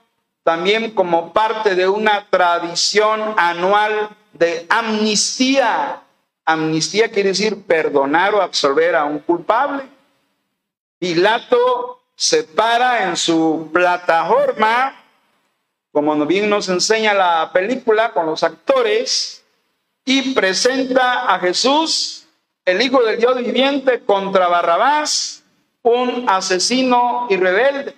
también 0.49 0.93
como 0.93 1.35
parte 1.35 1.75
de 1.75 1.87
una 1.87 2.25
tradición 2.31 3.35
anual 3.37 4.09
de 4.33 4.65
amnistía. 4.71 6.01
Amnistía 6.47 7.11
quiere 7.11 7.29
decir 7.29 7.67
perdonar 7.67 8.35
o 8.35 8.41
absolver 8.41 8.97
a 8.97 9.05
un 9.05 9.19
culpable. 9.19 9.83
Pilato 10.99 12.01
se 12.17 12.45
para 12.45 13.05
en 13.11 13.19
su 13.19 13.69
plataforma 13.75 14.95
como 15.93 16.25
bien 16.25 16.49
nos 16.49 16.71
enseña 16.71 17.13
la 17.13 17.51
película 17.53 18.13
con 18.13 18.25
los 18.25 18.43
actores, 18.43 19.45
y 20.07 20.33
presenta 20.33 21.35
a 21.35 21.39
Jesús, 21.41 22.27
el 22.65 22.81
Hijo 22.81 23.03
del 23.03 23.19
Dios 23.19 23.37
viviente, 23.37 24.01
contra 24.01 24.49
Barrabás, 24.49 25.43
un 25.83 26.25
asesino 26.27 27.27
y 27.29 27.37
rebelde. 27.37 27.95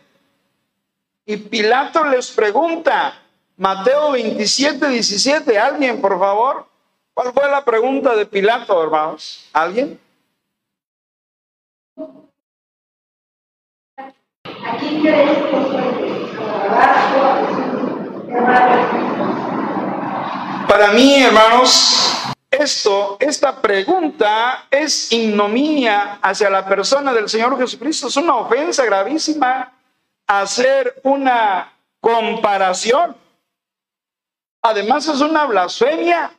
Y 1.31 1.37
Pilato 1.37 2.03
les 2.03 2.33
pregunta, 2.33 3.15
Mateo 3.57 4.11
27, 4.11 4.89
17, 4.89 5.57
alguien, 5.57 6.01
por 6.01 6.19
favor. 6.19 6.67
¿Cuál 7.15 7.33
fue 7.33 7.49
la 7.49 7.65
pregunta 7.65 8.17
de 8.17 8.27
Pilato, 8.27 8.83
hermanos? 8.83 9.49
¿Alguien? 9.53 10.01
¿A 14.37 14.77
crees 14.77 15.39
Para 20.67 20.91
mí, 20.91 21.23
hermanos, 21.23 22.25
esto, 22.51 23.19
esta 23.21 23.63
pregunta 23.63 24.67
es 24.69 25.13
ignominia 25.13 26.19
hacia 26.23 26.51
la 26.51 26.67
persona 26.67 27.13
del 27.13 27.29
Señor 27.29 27.57
Jesucristo. 27.57 28.09
Es 28.09 28.17
una 28.17 28.35
ofensa 28.35 28.85
gravísima 28.85 29.75
hacer 30.31 31.01
una 31.03 31.77
comparación. 32.01 33.17
Además 34.63 35.09
es 35.09 35.21
una 35.21 35.45
blasfemia. 35.47 36.33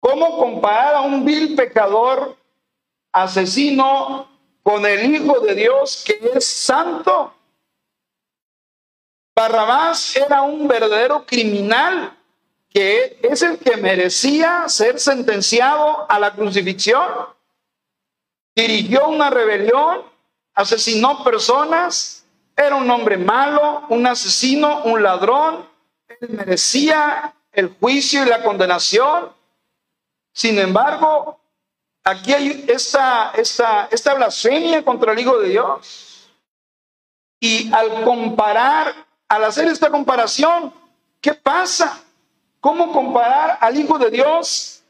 ¿Cómo 0.00 0.36
comparar 0.36 0.96
a 0.96 1.00
un 1.02 1.24
vil 1.24 1.54
pecador 1.54 2.36
asesino 3.12 4.28
con 4.64 4.84
el 4.84 5.14
Hijo 5.14 5.38
de 5.40 5.54
Dios 5.54 6.02
que 6.04 6.32
es 6.34 6.44
santo? 6.44 7.32
Barrabás 9.36 10.16
era 10.16 10.42
un 10.42 10.66
verdadero 10.66 11.24
criminal 11.24 12.18
que 12.68 13.20
es 13.22 13.42
el 13.42 13.58
que 13.58 13.76
merecía 13.76 14.68
ser 14.68 14.98
sentenciado 14.98 16.10
a 16.10 16.18
la 16.18 16.34
crucifixión. 16.34 17.28
Dirigió 18.56 19.06
una 19.08 19.30
rebelión, 19.30 20.02
asesinó 20.54 21.22
personas, 21.22 22.25
era 22.56 22.76
un 22.76 22.90
hombre 22.90 23.18
malo, 23.18 23.84
un 23.90 24.06
asesino, 24.06 24.84
un 24.84 25.02
ladrón. 25.02 25.68
Él 26.08 26.30
merecía 26.30 27.34
el 27.52 27.76
juicio 27.78 28.24
y 28.24 28.28
la 28.28 28.42
condenación. 28.42 29.30
Sin 30.32 30.58
embargo, 30.58 31.38
aquí 32.02 32.32
hay 32.32 32.64
esta, 32.68 33.32
esta, 33.32 34.14
blasfemia 34.14 34.82
contra 34.82 35.12
el 35.12 35.18
Hijo 35.18 35.38
de 35.38 35.50
Dios. 35.50 36.30
Y 37.38 37.70
al 37.74 38.02
comparar, 38.04 38.94
al 39.28 39.44
hacer 39.44 39.68
esta 39.68 39.90
comparación, 39.90 40.72
¿qué 41.20 41.34
pasa? 41.34 42.02
¿Cómo 42.60 42.90
comparar 42.90 43.58
al 43.60 43.78
Hijo 43.78 43.98
de 43.98 44.10
Dios? 44.10 44.82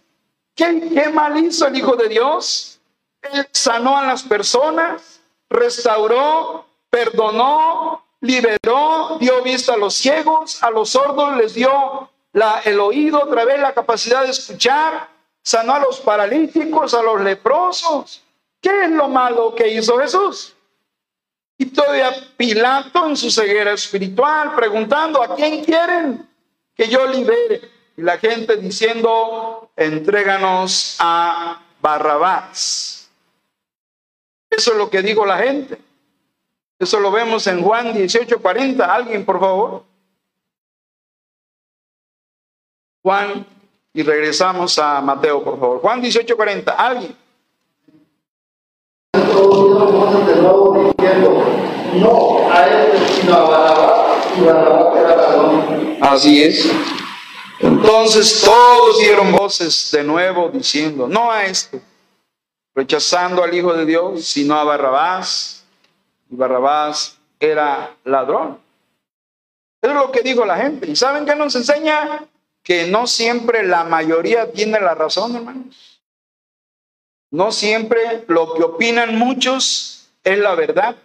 ¿Qué, 0.55 0.89
qué 0.95 1.09
mal 1.09 1.37
hizo 1.37 1.67
el 1.67 1.77
Hijo 1.77 1.97
de 1.97 2.09
Dios? 2.09 2.79
Él 3.23 3.49
sanó 3.51 3.99
a 3.99 4.07
las 4.07 4.23
personas, 4.23 5.21
restauró, 5.51 6.67
perdonó, 6.97 8.03
liberó, 8.23 9.19
dio 9.21 9.43
vista 9.43 9.75
a 9.75 9.76
los 9.76 9.93
ciegos, 9.93 10.62
a 10.62 10.71
los 10.71 10.88
sordos 10.88 11.37
les 11.37 11.53
dio 11.53 12.11
la, 12.33 12.62
el 12.65 12.81
oído, 12.81 13.23
otra 13.23 13.45
vez 13.45 13.61
la 13.61 13.75
capacidad 13.75 14.23
de 14.23 14.31
escuchar, 14.31 15.11
sanó 15.43 15.75
a 15.75 15.81
los 15.81 16.00
paralíticos, 16.00 16.95
a 16.95 17.03
los 17.03 17.21
leprosos. 17.21 18.23
¿Qué 18.62 18.85
es 18.85 18.91
lo 18.91 19.09
malo 19.09 19.55
que 19.55 19.69
hizo 19.69 19.99
Jesús? 19.99 20.55
Y 21.59 21.67
todavía 21.67 22.15
Pilato 22.38 23.07
en 23.07 23.17
su 23.17 23.31
ceguera 23.31 23.73
espiritual, 23.73 24.55
preguntando, 24.55 25.23
¿a 25.23 25.35
quién 25.35 25.62
quieren? 25.62 26.26
que 26.75 26.88
yo 26.88 27.07
libere. 27.07 27.71
Y 27.97 28.03
la 28.03 28.19
gente 28.19 28.57
diciendo, 28.57 29.71
entréganos 29.76 30.97
a 30.99 31.63
Barrabás. 31.80 33.09
Eso 34.50 34.73
es 34.73 34.78
lo 34.78 34.91
que 34.91 35.02
dijo 35.02 35.25
la 35.25 35.39
gente. 35.39 35.78
Eso 36.78 37.00
lo 37.00 37.10
vemos 37.10 37.47
en 37.47 37.62
Juan 37.62 37.95
18:40. 37.95 38.84
Alguien, 38.84 39.25
por 39.25 39.41
favor. 39.41 39.84
Juan, 43.02 43.47
y 43.95 44.02
regresamos 44.02 44.78
a 44.78 45.00
Mateo, 45.00 45.43
por 45.43 45.58
favor. 45.58 45.80
Juan 45.80 46.02
18:40. 46.02 46.75
Alguien. 46.76 47.17
No 51.95 52.52
a 52.52 52.67
este, 52.67 53.15
sino 53.15 53.34
a 53.34 53.41
Barrabás, 53.49 54.26
y 54.36 54.41
Barrabás 54.43 54.97
era 54.97 56.12
Así 56.12 56.43
es. 56.43 56.71
Entonces 57.60 58.43
todos 58.45 58.99
dieron 58.99 59.32
voces 59.32 59.91
de 59.93 60.04
nuevo 60.04 60.50
diciendo, 60.50 61.08
no 61.08 61.30
a 61.30 61.45
esto, 61.45 61.80
rechazando 62.75 63.43
al 63.43 63.54
Hijo 63.54 63.73
de 63.73 63.86
Dios, 63.86 64.25
sino 64.26 64.56
a 64.56 64.65
Barrabás. 64.65 65.55
Y 66.30 66.36
Barrabás 66.36 67.19
era 67.39 67.95
ladrón. 68.04 68.58
Es 69.82 69.93
lo 69.93 70.10
que 70.10 70.23
dijo 70.23 70.45
la 70.45 70.56
gente. 70.56 70.91
¿Y 70.91 70.97
saben 70.97 71.26
qué 71.26 71.34
nos 71.34 71.54
enseña? 71.54 72.25
Que 72.62 72.89
no 72.89 73.06
siempre 73.06 73.62
la 73.62 73.84
mayoría 73.84 74.50
tiene 74.50 74.80
la 74.80 74.95
razón, 74.95 75.36
hermanos. 75.36 76.02
No 77.30 77.52
siempre 77.52 78.25
lo 78.28 78.54
que 78.54 78.62
opinan 78.62 79.17
muchos 79.19 80.08
es 80.25 80.39
la 80.39 80.54
verdad. 80.54 80.97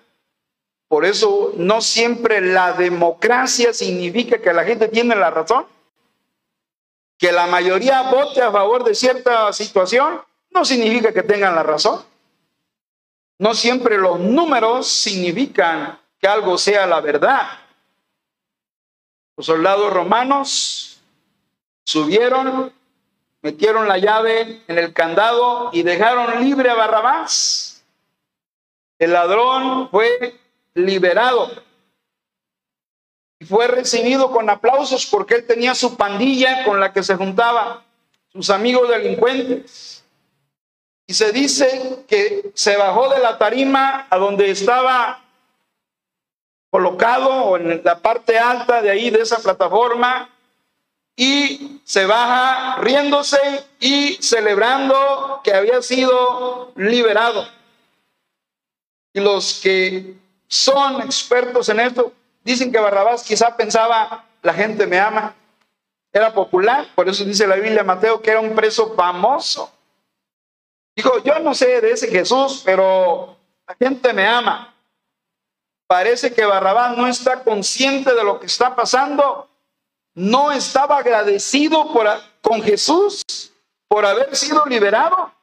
Por 0.88 1.06
eso 1.06 1.54
no 1.56 1.82
siempre 1.82 2.42
la 2.42 2.74
democracia 2.74 3.74
significa 3.74 4.40
que 4.40 4.54
la 4.54 4.64
gente 4.64 4.88
tiene 4.88 5.16
la 5.16 5.30
razón. 5.30 5.66
Que 7.18 7.32
la 7.32 7.48
mayoría 7.48 8.10
vote 8.12 8.42
a 8.42 8.52
favor 8.52 8.84
de 8.84 8.96
cierta 8.96 9.54
situación 9.54 10.22
no 10.50 10.66
significa 10.66 11.14
que 11.14 11.24
tengan 11.24 11.56
la 11.56 11.64
razón. 11.64 12.04
No 13.42 13.56
siempre 13.56 13.98
los 13.98 14.20
números 14.20 14.88
significan 14.88 16.00
que 16.20 16.28
algo 16.28 16.60
sea 16.60 16.86
la 16.86 17.02
verdad. 17.02 17.48
Los 19.36 19.48
soldados 19.48 19.92
romanos 19.92 21.02
subieron, 21.84 22.72
metieron 23.42 23.88
la 23.88 23.98
llave 23.98 24.62
en 24.68 24.78
el 24.78 24.94
candado 24.94 25.72
y 25.74 25.82
dejaron 25.82 26.44
libre 26.44 26.70
a 26.70 26.76
Barrabás. 26.76 27.84
El 29.00 29.14
ladrón 29.14 29.90
fue 29.90 30.40
liberado. 30.76 31.50
Y 33.40 33.46
fue 33.46 33.68
recibido 33.68 34.30
con 34.30 34.52
aplausos 34.52 35.08
porque 35.08 35.34
él 35.34 35.48
tenía 35.48 35.74
su 35.74 35.98
pandilla 35.98 36.64
con 36.64 36.80
la 36.80 36.94
que 36.94 37.02
se 37.02 37.16
juntaba, 37.16 37.84
sus 38.32 38.52
amigos 38.52 38.88
delincuentes. 38.88 40.01
Y 41.12 41.14
se 41.14 41.34
dice 41.34 42.06
que 42.08 42.52
se 42.54 42.78
bajó 42.78 43.10
de 43.10 43.20
la 43.20 43.38
tarima 43.38 44.08
a 44.10 44.18
donde 44.18 44.50
estaba 44.50 45.20
colocado 46.70 47.30
o 47.30 47.58
en 47.58 47.82
la 47.84 48.00
parte 48.00 48.40
alta 48.40 48.82
de 48.82 48.92
ahí 48.92 49.10
de 49.10 49.20
esa 49.20 49.40
plataforma 49.40 50.30
y 51.18 51.82
se 51.84 52.06
baja 52.06 52.78
riéndose 52.78 53.38
y 53.82 54.20
celebrando 54.22 55.42
que 55.44 55.54
había 55.54 55.82
sido 55.82 56.72
liberado. 56.78 57.46
Y 59.12 59.20
los 59.20 59.60
que 59.62 60.16
son 60.48 61.02
expertos 61.02 61.68
en 61.68 61.82
esto. 61.82 62.14
Dicen 62.46 62.72
que 62.72 62.80
Barrabás 62.80 63.24
quizá 63.24 63.58
pensaba, 63.58 64.24
la 64.44 64.54
gente 64.54 64.88
me 64.88 64.98
ama. 64.98 65.36
Era 66.14 66.34
popular, 66.34 66.88
por 66.96 67.10
eso 67.10 67.26
dice 67.26 67.46
la 67.48 67.56
Biblia 67.56 67.84
Mateo 67.84 68.22
que 68.22 68.32
era 68.32 68.40
un 68.40 68.56
preso 68.56 68.96
famoso. 68.96 69.74
Dijo, 70.96 71.24
yo 71.24 71.40
no 71.40 71.54
sé 71.54 71.82
de 71.82 71.92
ese 71.92 72.08
Jesús, 72.08 72.62
pero 72.66 73.38
la 73.68 73.76
gente 73.76 74.14
me 74.14 74.28
ama. 74.28 74.74
Parece 75.88 76.34
que 76.34 76.46
Barrabás 76.46 76.98
no 76.98 77.08
está 77.08 77.44
consciente 77.44 78.14
de 78.14 78.24
lo 78.24 78.40
que 78.40 78.46
está 78.46 78.76
pasando. 78.76 79.50
No 80.14 80.52
estaba 80.52 80.98
agradecido 80.98 81.88
con 82.42 82.62
Jesús 82.62 83.24
por 83.88 84.06
haber 84.06 84.36
sido 84.36 84.66
liberado. 84.66 85.34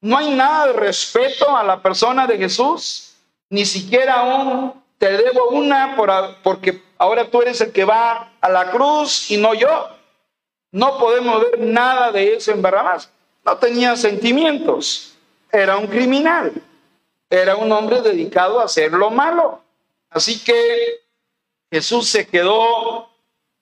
No 0.00 0.18
hay 0.18 0.34
nada 0.34 0.66
de 0.66 0.72
respeto 0.72 1.56
a 1.56 1.62
la 1.62 1.80
persona 1.80 2.26
de 2.26 2.38
Jesús 2.38 3.12
ni 3.52 3.66
siquiera 3.66 4.22
un 4.22 4.82
te 4.96 5.10
debo 5.10 5.48
una 5.48 5.94
por, 5.94 6.10
porque 6.42 6.82
ahora 6.96 7.28
tú 7.28 7.42
eres 7.42 7.60
el 7.60 7.70
que 7.70 7.84
va 7.84 8.32
a 8.40 8.48
la 8.48 8.70
cruz 8.70 9.30
y 9.30 9.36
no 9.36 9.52
yo. 9.52 9.88
No 10.70 10.96
podemos 10.96 11.42
ver 11.42 11.58
nada 11.58 12.10
de 12.12 12.36
eso 12.36 12.50
en 12.50 12.62
Barrabás. 12.62 13.10
No 13.44 13.56
tenía 13.58 13.96
sentimientos. 13.96 15.14
Era 15.50 15.76
un 15.76 15.86
criminal. 15.86 16.52
Era 17.28 17.56
un 17.56 17.70
hombre 17.72 18.00
dedicado 18.02 18.60
a 18.60 18.64
hacer 18.64 18.92
lo 18.92 19.10
malo. 19.10 19.62
Así 20.10 20.42
que 20.42 21.00
Jesús 21.70 22.08
se 22.08 22.26
quedó 22.26 23.08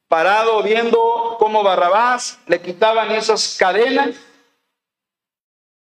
parado 0.08 0.62
viendo 0.64 1.36
cómo 1.38 1.62
Barrabás 1.62 2.40
le 2.46 2.60
quitaban 2.60 3.12
esas 3.12 3.56
cadenas 3.56 4.16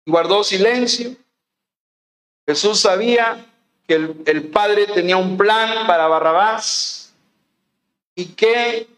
y 0.07 0.11
guardó 0.11 0.43
silencio. 0.43 1.15
Jesús 2.47 2.81
sabía 2.81 3.45
que 3.87 3.95
el, 3.95 4.49
padre 4.49 4.87
tenía 4.87 5.19
un 5.19 5.37
plan 5.37 5.87
para 5.87 6.09
Barrabás. 6.09 7.13
y 8.15 8.29
que 8.29 8.89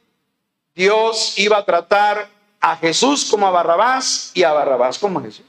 Dios 0.76 1.36
iba 1.36 1.58
a 1.58 1.64
tratar 1.64 2.30
a 2.60 2.76
Jesús 2.76 3.30
como 3.30 3.46
a 3.46 3.50
Barrabás 3.50 4.32
y 4.34 4.42
a 4.42 4.52
Barrabás 4.52 4.98
como 4.98 5.18
a 5.18 5.22
Jesús. 5.22 5.44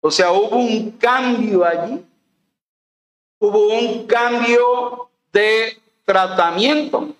O 0.00 0.10
sea, 0.10 0.30
hubo 0.32 0.56
un 0.56 0.92
cambio 0.92 1.64
allí. 1.64 2.04
Hubo 3.38 3.68
un 3.68 4.06
cambio 4.06 5.10
de 5.32 5.80
tratamiento. 6.04 7.14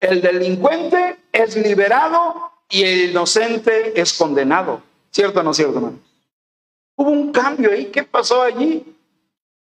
El 0.00 0.20
delincuente 0.20 1.16
es 1.32 1.56
liberado 1.56 2.52
y 2.68 2.82
el 2.82 3.10
inocente 3.10 3.98
es 4.00 4.12
condenado. 4.12 4.82
¿Cierto 5.10 5.40
o 5.40 5.42
no 5.42 5.54
cierto, 5.54 5.76
hermano? 5.76 5.98
Hubo 6.96 7.10
un 7.10 7.32
cambio 7.32 7.72
ahí. 7.72 7.86
¿Qué 7.86 8.02
pasó 8.02 8.42
allí? 8.42 8.84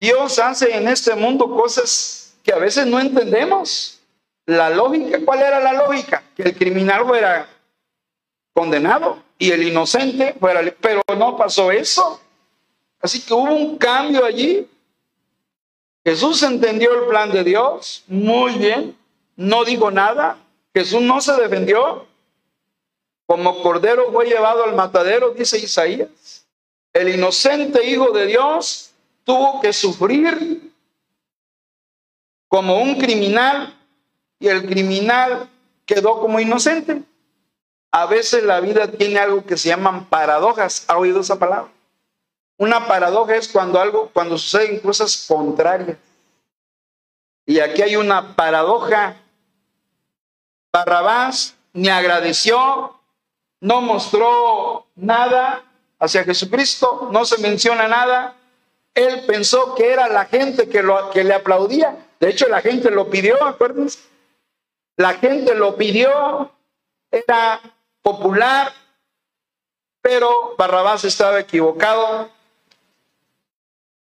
Dios 0.00 0.38
hace 0.38 0.74
en 0.74 0.88
este 0.88 1.14
mundo 1.14 1.50
cosas 1.50 2.34
que 2.42 2.52
a 2.52 2.58
veces 2.58 2.86
no 2.86 2.98
entendemos. 2.98 4.00
La 4.46 4.70
lógica, 4.70 5.18
¿cuál 5.24 5.40
era 5.40 5.60
la 5.60 5.74
lógica? 5.74 6.22
Que 6.34 6.42
el 6.44 6.56
criminal 6.56 7.04
fuera 7.04 7.48
condenado 8.52 9.22
y 9.38 9.50
el 9.50 9.62
inocente 9.62 10.34
fuera, 10.38 10.62
pero 10.80 11.02
no 11.16 11.36
pasó 11.36 11.70
eso. 11.70 12.20
Así 13.00 13.22
que 13.22 13.32
hubo 13.32 13.54
un 13.54 13.78
cambio 13.78 14.24
allí. 14.24 14.68
Jesús 16.04 16.42
entendió 16.42 16.92
el 16.94 17.08
plan 17.08 17.30
de 17.30 17.44
Dios 17.44 18.04
muy 18.06 18.54
bien, 18.54 18.96
no 19.36 19.64
dijo 19.64 19.90
nada, 19.90 20.38
Jesús 20.74 21.02
no 21.02 21.20
se 21.20 21.32
defendió. 21.34 22.06
Como 23.26 23.62
cordero 23.62 24.10
fue 24.12 24.26
llevado 24.26 24.64
al 24.64 24.74
matadero, 24.74 25.30
dice 25.30 25.58
Isaías. 25.58 26.46
El 26.92 27.08
inocente 27.14 27.88
Hijo 27.88 28.10
de 28.10 28.26
Dios 28.26 28.90
tuvo 29.24 29.60
que 29.60 29.72
sufrir 29.72 30.72
como 32.48 32.82
un 32.82 32.96
criminal 32.96 33.78
y 34.40 34.48
el 34.48 34.66
criminal 34.66 35.48
quedó 35.86 36.20
como 36.20 36.40
inocente. 36.40 37.02
A 37.92 38.06
veces 38.06 38.44
la 38.44 38.60
vida 38.60 38.86
tiene 38.88 39.18
algo 39.18 39.44
que 39.44 39.56
se 39.56 39.68
llaman 39.68 40.04
paradojas. 40.06 40.84
¿Ha 40.88 40.96
oído 40.96 41.20
esa 41.20 41.38
palabra? 41.38 41.70
Una 42.56 42.86
paradoja 42.86 43.36
es 43.36 43.48
cuando 43.48 43.80
algo, 43.80 44.10
cuando 44.12 44.38
suceden 44.38 44.80
cosas 44.80 45.24
contrarias. 45.26 45.96
Y 47.46 47.58
aquí 47.58 47.82
hay 47.82 47.96
una 47.96 48.36
paradoja. 48.36 49.16
Barrabás 50.72 51.56
ni 51.72 51.88
agradeció, 51.88 52.94
no 53.60 53.80
mostró 53.80 54.86
nada 54.94 55.64
hacia 55.98 56.24
Jesucristo, 56.24 57.08
no 57.10 57.24
se 57.24 57.38
menciona 57.38 57.88
nada. 57.88 58.36
Él 58.94 59.24
pensó 59.26 59.74
que 59.74 59.92
era 59.92 60.08
la 60.08 60.26
gente 60.26 60.68
que, 60.68 60.82
lo, 60.82 61.10
que 61.10 61.24
le 61.24 61.34
aplaudía. 61.34 61.96
De 62.20 62.28
hecho, 62.28 62.46
la 62.48 62.60
gente 62.60 62.90
lo 62.90 63.10
pidió, 63.10 63.42
acuérdense. 63.42 63.98
La 64.96 65.14
gente 65.14 65.54
lo 65.54 65.76
pidió, 65.76 66.52
era 67.10 67.60
popular, 68.02 68.72
pero 70.02 70.54
Barrabás 70.56 71.04
estaba 71.04 71.40
equivocado. 71.40 72.30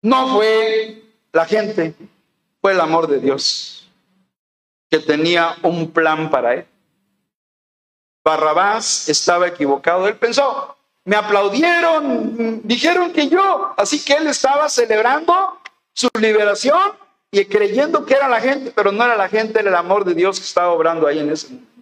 No 0.02 0.36
fue 0.36 1.04
la 1.32 1.46
gente, 1.46 1.96
fue 2.62 2.74
el 2.74 2.80
amor 2.80 3.08
de 3.08 3.20
Dios, 3.20 3.90
que 4.90 5.00
tenía 5.00 5.56
un 5.64 5.92
plan 5.92 6.30
para 6.30 6.54
él. 6.54 6.66
Barrabás 8.24 9.10
estaba 9.10 9.48
equivocado. 9.48 10.08
Él 10.08 10.18
pensó, 10.18 10.76
me 11.06 11.16
aplaudieron, 11.16 12.62
dijeron 12.64 13.14
que 13.14 13.30
yo, 13.30 13.74
así 13.78 14.04
que 14.04 14.14
él 14.14 14.28
estaba 14.28 14.68
celebrando 14.68 15.58
su 15.94 16.10
liberación 16.20 16.92
y 17.32 17.46
creyendo 17.46 18.06
que 18.06 18.14
era 18.14 18.28
la 18.28 18.42
gente, 18.42 18.72
pero 18.76 18.92
no 18.92 19.04
era 19.04 19.16
la 19.16 19.30
gente, 19.30 19.60
era 19.60 19.70
el 19.70 19.76
amor 19.76 20.06
de 20.06 20.14
Dios 20.14 20.40
que 20.40 20.46
estaba 20.46 20.70
obrando 20.70 21.08
ahí 21.08 21.20
en 21.20 21.32
ese 21.32 21.48
momento. 21.50 21.77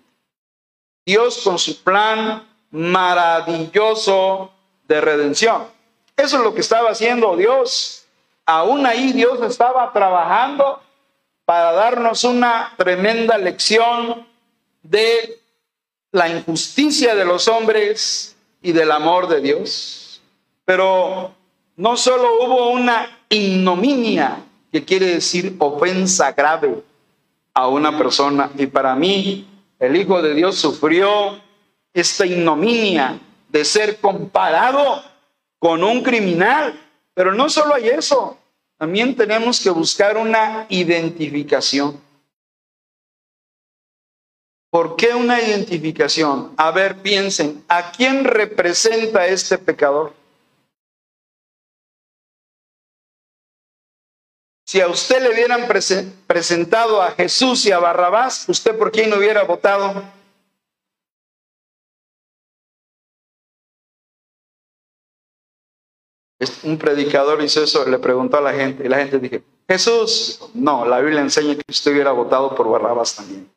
Dios 1.05 1.41
con 1.43 1.59
su 1.59 1.83
plan 1.83 2.47
maravilloso 2.71 4.51
de 4.87 5.01
redención. 5.01 5.67
Eso 6.17 6.37
es 6.37 6.43
lo 6.43 6.53
que 6.53 6.61
estaba 6.61 6.89
haciendo 6.89 7.35
Dios. 7.35 8.05
Aún 8.45 8.85
ahí 8.85 9.13
Dios 9.13 9.39
estaba 9.41 9.91
trabajando 9.93 10.81
para 11.45 11.73
darnos 11.73 12.23
una 12.23 12.73
tremenda 12.77 13.37
lección 13.37 14.25
de 14.81 15.39
la 16.11 16.29
injusticia 16.29 17.13
de 17.13 17.25
los 17.25 17.47
hombres 17.47 18.35
y 18.61 18.71
del 18.71 18.91
amor 18.91 19.27
de 19.27 19.41
Dios. 19.41 20.21
Pero 20.63 21.35
no 21.75 21.97
solo 21.97 22.43
hubo 22.43 22.71
una 22.71 23.19
ignominia, 23.29 24.41
que 24.71 24.83
quiere 24.83 25.05
decir 25.07 25.55
ofensa 25.59 26.31
grave 26.31 26.83
a 27.53 27.67
una 27.67 27.97
persona, 27.97 28.49
y 28.57 28.65
para 28.65 28.95
mí 28.95 29.47
el 29.79 29.95
Hijo 29.95 30.21
de 30.21 30.33
Dios 30.33 30.55
sufrió 30.55 31.41
esta 31.93 32.25
ignominia 32.25 33.19
de 33.49 33.65
ser 33.65 33.99
comparado 33.99 35.03
con 35.59 35.83
un 35.83 36.03
criminal. 36.03 36.79
Pero 37.13 37.33
no 37.33 37.49
solo 37.49 37.75
hay 37.75 37.88
eso, 37.88 38.38
también 38.77 39.15
tenemos 39.15 39.61
que 39.61 39.69
buscar 39.69 40.17
una 40.17 40.65
identificación. 40.69 41.99
¿Por 44.69 44.97
qué 44.97 45.15
una 45.15 45.41
identificación? 45.41 46.51
A 46.57 46.71
ver, 46.71 47.01
piensen, 47.01 47.63
¿a 47.69 47.91
quién 47.91 48.25
representa 48.25 49.25
este 49.25 49.57
pecador? 49.57 50.13
Si 54.75 54.81
a 54.81 54.89
usted 54.89 55.21
le 55.21 55.29
hubieran 55.29 55.69
presentado 56.27 57.01
a 57.01 57.11
Jesús 57.11 57.65
y 57.65 57.71
a 57.71 57.79
Barrabás, 57.79 58.43
¿usted 58.49 58.77
por 58.77 58.91
quién 58.91 59.13
hubiera 59.13 59.43
votado? 59.43 60.03
Un 66.63 66.77
predicador 66.77 67.41
hizo 67.41 67.63
eso, 67.63 67.85
le 67.85 67.99
preguntó 67.99 68.35
a 68.35 68.41
la 68.41 68.51
gente 68.51 68.83
y 68.85 68.89
la 68.89 68.97
gente 68.97 69.17
dije, 69.17 69.45
Jesús, 69.65 70.41
no, 70.53 70.85
la 70.85 70.99
Biblia 70.99 71.21
enseña 71.21 71.55
que 71.55 71.63
usted 71.69 71.93
hubiera 71.93 72.11
votado 72.11 72.53
por 72.53 72.69
Barrabás 72.69 73.15
también. 73.15 73.49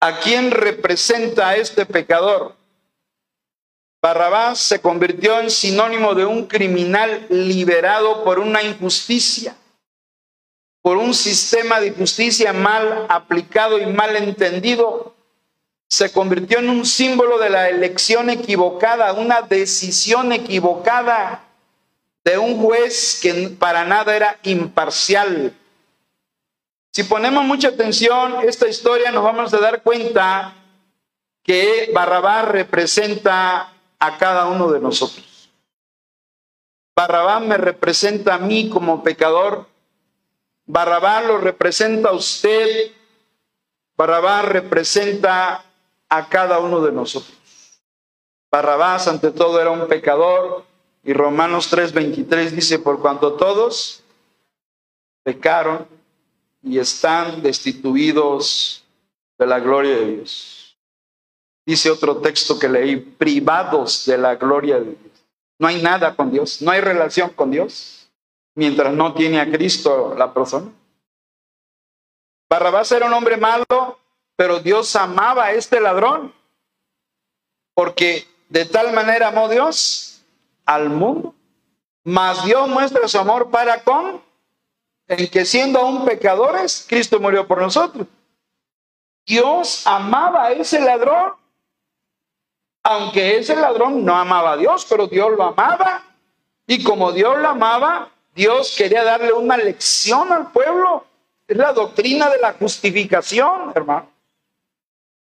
¿A 0.00 0.20
quién 0.20 0.52
representa 0.52 1.48
a 1.48 1.56
este 1.56 1.84
pecador? 1.84 2.57
Barrabás 4.00 4.60
se 4.60 4.80
convirtió 4.80 5.40
en 5.40 5.50
sinónimo 5.50 6.14
de 6.14 6.24
un 6.24 6.46
criminal 6.46 7.26
liberado 7.30 8.22
por 8.22 8.38
una 8.38 8.62
injusticia, 8.62 9.56
por 10.82 10.96
un 10.96 11.12
sistema 11.12 11.80
de 11.80 11.90
justicia 11.90 12.52
mal 12.52 13.06
aplicado 13.08 13.78
y 13.78 13.86
mal 13.86 14.14
entendido. 14.14 15.14
Se 15.88 16.12
convirtió 16.12 16.60
en 16.60 16.68
un 16.68 16.86
símbolo 16.86 17.38
de 17.38 17.50
la 17.50 17.68
elección 17.68 18.30
equivocada, 18.30 19.12
una 19.14 19.42
decisión 19.42 20.32
equivocada 20.32 21.44
de 22.24 22.38
un 22.38 22.56
juez 22.60 23.18
que 23.20 23.48
para 23.58 23.84
nada 23.84 24.14
era 24.14 24.38
imparcial. 24.44 25.52
Si 26.92 27.02
ponemos 27.02 27.44
mucha 27.44 27.68
atención 27.68 28.36
a 28.36 28.42
esta 28.42 28.68
historia, 28.68 29.10
nos 29.10 29.24
vamos 29.24 29.52
a 29.54 29.58
dar 29.58 29.82
cuenta 29.82 30.54
que 31.42 31.90
Barrabás 31.92 32.46
representa 32.48 33.72
a 33.98 34.18
cada 34.18 34.46
uno 34.46 34.70
de 34.70 34.80
nosotros. 34.80 35.50
Barrabás 36.96 37.42
me 37.42 37.56
representa 37.56 38.34
a 38.34 38.38
mí 38.38 38.68
como 38.68 39.02
pecador. 39.02 39.66
Barrabás 40.66 41.26
lo 41.26 41.38
representa 41.38 42.08
a 42.10 42.12
usted. 42.12 42.92
Barrabás 43.96 44.44
representa 44.44 45.64
a 46.08 46.28
cada 46.28 46.58
uno 46.58 46.80
de 46.80 46.92
nosotros. 46.92 47.36
Barrabás 48.50 49.06
ante 49.08 49.30
todo 49.30 49.60
era 49.60 49.70
un 49.70 49.88
pecador 49.88 50.64
y 51.04 51.12
Romanos 51.12 51.70
3:23 51.70 52.50
dice, 52.50 52.78
por 52.78 53.00
cuanto 53.00 53.34
todos 53.34 54.02
pecaron 55.22 55.86
y 56.62 56.78
están 56.78 57.42
destituidos 57.42 58.84
de 59.38 59.46
la 59.46 59.60
gloria 59.60 59.96
de 59.96 60.16
Dios. 60.16 60.57
Dice 61.68 61.90
otro 61.90 62.16
texto 62.16 62.58
que 62.58 62.66
leí, 62.66 62.96
privados 62.96 64.06
de 64.06 64.16
la 64.16 64.36
gloria 64.36 64.76
de 64.78 64.86
Dios. 64.86 65.26
No 65.58 65.68
hay 65.68 65.82
nada 65.82 66.16
con 66.16 66.30
Dios, 66.30 66.62
no 66.62 66.70
hay 66.70 66.80
relación 66.80 67.28
con 67.28 67.50
Dios 67.50 68.08
mientras 68.54 68.90
no 68.94 69.12
tiene 69.12 69.38
a 69.38 69.50
Cristo 69.50 70.14
la 70.16 70.32
persona. 70.32 70.72
Barrabás 72.48 72.90
era 72.90 73.04
un 73.04 73.12
hombre 73.12 73.36
malo, 73.36 73.98
pero 74.34 74.60
Dios 74.60 74.96
amaba 74.96 75.44
a 75.44 75.52
este 75.52 75.78
ladrón, 75.78 76.32
porque 77.74 78.26
de 78.48 78.64
tal 78.64 78.94
manera 78.94 79.28
amó 79.28 79.46
Dios 79.50 80.22
al 80.64 80.88
mundo, 80.88 81.34
mas 82.02 82.46
Dios 82.46 82.66
muestra 82.66 83.06
su 83.08 83.18
amor 83.18 83.50
para 83.50 83.84
con, 83.84 84.22
en 85.06 85.28
que 85.28 85.44
siendo 85.44 85.80
aún 85.80 86.06
pecadores, 86.06 86.86
Cristo 86.88 87.20
murió 87.20 87.46
por 87.46 87.60
nosotros. 87.60 88.06
Dios 89.26 89.86
amaba 89.86 90.46
a 90.46 90.52
ese 90.52 90.80
ladrón 90.80 91.37
aunque 92.88 93.36
ese 93.36 93.54
ladrón 93.54 94.02
no 94.02 94.16
amaba 94.16 94.52
a 94.52 94.56
Dios, 94.56 94.86
pero 94.88 95.06
Dios 95.06 95.32
lo 95.36 95.44
amaba. 95.44 96.02
Y 96.66 96.82
como 96.82 97.12
Dios 97.12 97.36
lo 97.36 97.48
amaba, 97.48 98.08
Dios 98.34 98.74
quería 98.78 99.04
darle 99.04 99.30
una 99.30 99.58
lección 99.58 100.32
al 100.32 100.50
pueblo. 100.52 101.04
Es 101.46 101.56
la 101.58 101.74
doctrina 101.74 102.30
de 102.30 102.38
la 102.38 102.54
justificación, 102.54 103.72
hermano. 103.74 104.08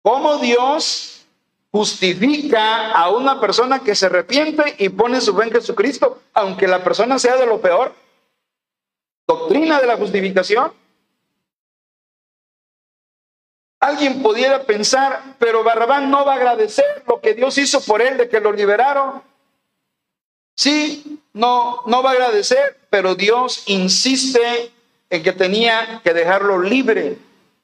¿Cómo 0.01 0.37
Dios 0.37 1.25
justifica 1.69 2.91
a 2.91 3.09
una 3.09 3.41
persona 3.41 3.79
que 3.79 3.95
se 3.95 4.05
arrepiente 4.05 4.75
y 4.77 4.87
pone 4.87 5.19
su 5.19 5.35
fe 5.35 5.43
en 5.43 5.51
Jesucristo, 5.51 6.21
aunque 6.33 6.69
la 6.69 6.81
persona 6.81 7.19
sea 7.19 7.35
de 7.35 7.47
lo 7.47 7.59
peor? 7.59 7.93
Doctrina 9.27 9.81
de 9.81 9.87
la 9.87 9.97
justificación. 9.97 10.71
Alguien 13.79 14.23
pudiera 14.23 14.63
pensar, 14.63 15.35
pero 15.37 15.63
Barrabán 15.63 16.09
no 16.09 16.25
va 16.25 16.33
a 16.33 16.35
agradecer 16.37 17.03
lo 17.07 17.21
que 17.21 17.33
Dios 17.33 17.57
hizo 17.57 17.79
por 17.81 18.01
él, 18.01 18.17
de 18.17 18.27
que 18.27 18.39
lo 18.39 18.51
liberaron. 18.51 19.21
Sí, 20.55 21.21
no, 21.33 21.83
no 21.85 22.01
va 22.01 22.09
a 22.09 22.13
agradecer, 22.13 22.79
pero 22.89 23.13
Dios 23.13 23.63
insiste 23.67 24.71
en 25.09 25.23
que 25.23 25.31
tenía 25.31 26.01
que 26.03 26.13
dejarlo 26.13 26.59
libre, 26.59 27.17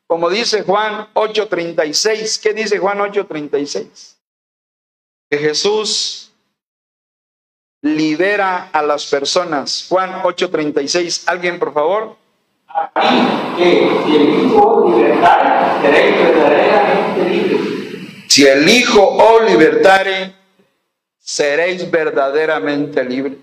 como 0.06 0.30
dice 0.30 0.62
Juan 0.62 1.08
8:36. 1.13 2.39
¿Qué 2.39 2.54
dice 2.54 2.78
Juan 2.78 2.99
8:36? 2.99 4.17
Que 5.30 5.38
Jesús 5.39 6.32
libera 7.82 8.69
a 8.71 8.84
las 8.84 9.08
personas. 9.08 9.88
Juan 9.89 10.21
8:36. 10.23 11.23
¿Alguien, 11.28 11.58
por 11.58 11.73
favor? 11.73 12.15
Que 13.57 14.01
si 14.05 14.15
el 14.15 14.45
Hijo 14.45 14.89
libertare, 14.89 15.81
seréis 15.81 16.17
verdaderamente 16.17 17.29
libres. 17.29 18.27
Si 18.27 18.45
os 18.47 19.49
libertare, 19.49 20.36
seréis 21.19 21.91
verdaderamente 21.91 23.03
libres. 23.03 23.38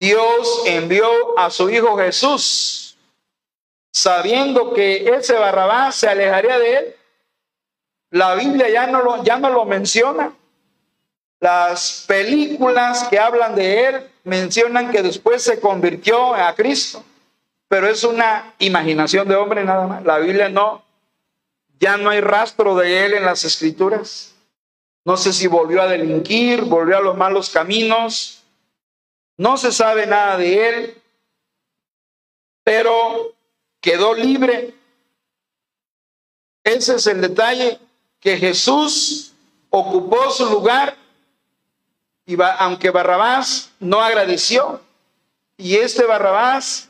Dios 0.00 0.62
envió 0.66 1.38
a 1.38 1.50
su 1.50 1.68
Hijo 1.68 1.96
Jesús, 1.98 2.96
sabiendo 3.92 4.72
que 4.72 5.10
ese 5.10 5.34
Barrabás 5.34 5.96
se 5.96 6.08
alejaría 6.08 6.58
de 6.58 6.74
él. 6.76 6.94
La 8.10 8.34
Biblia 8.36 8.70
ya 8.70 8.86
no 8.86 9.02
lo, 9.02 9.22
ya 9.22 9.38
no 9.38 9.50
lo 9.50 9.64
menciona. 9.66 10.32
Las 11.40 12.04
películas 12.08 13.04
que 13.04 13.18
hablan 13.18 13.54
de 13.54 13.84
él 13.84 14.10
mencionan 14.24 14.90
que 14.90 15.02
después 15.02 15.42
se 15.42 15.60
convirtió 15.60 16.34
a 16.34 16.54
Cristo 16.54 17.04
pero 17.68 17.86
es 17.86 18.02
una 18.02 18.54
imaginación 18.58 19.28
de 19.28 19.36
hombre 19.36 19.62
nada 19.62 19.86
más. 19.86 20.04
La 20.04 20.18
Biblia 20.18 20.48
no, 20.48 20.82
ya 21.78 21.96
no 21.98 22.10
hay 22.10 22.20
rastro 22.20 22.74
de 22.74 23.04
él 23.04 23.14
en 23.14 23.24
las 23.24 23.44
escrituras. 23.44 24.34
No 25.04 25.16
sé 25.16 25.32
si 25.32 25.46
volvió 25.46 25.82
a 25.82 25.86
delinquir, 25.86 26.62
volvió 26.62 26.96
a 26.98 27.02
los 27.02 27.16
malos 27.16 27.50
caminos. 27.50 28.42
No 29.36 29.56
se 29.56 29.70
sabe 29.70 30.06
nada 30.06 30.36
de 30.38 30.68
él, 30.68 31.02
pero 32.64 33.34
quedó 33.80 34.14
libre. 34.14 34.74
Ese 36.64 36.96
es 36.96 37.06
el 37.06 37.20
detalle, 37.20 37.78
que 38.20 38.36
Jesús 38.36 39.32
ocupó 39.70 40.30
su 40.30 40.46
lugar, 40.46 40.96
y 42.26 42.36
aunque 42.58 42.90
Barrabás 42.90 43.70
no 43.78 44.00
agradeció, 44.00 44.82
y 45.56 45.76
este 45.76 46.04
Barrabás 46.04 46.87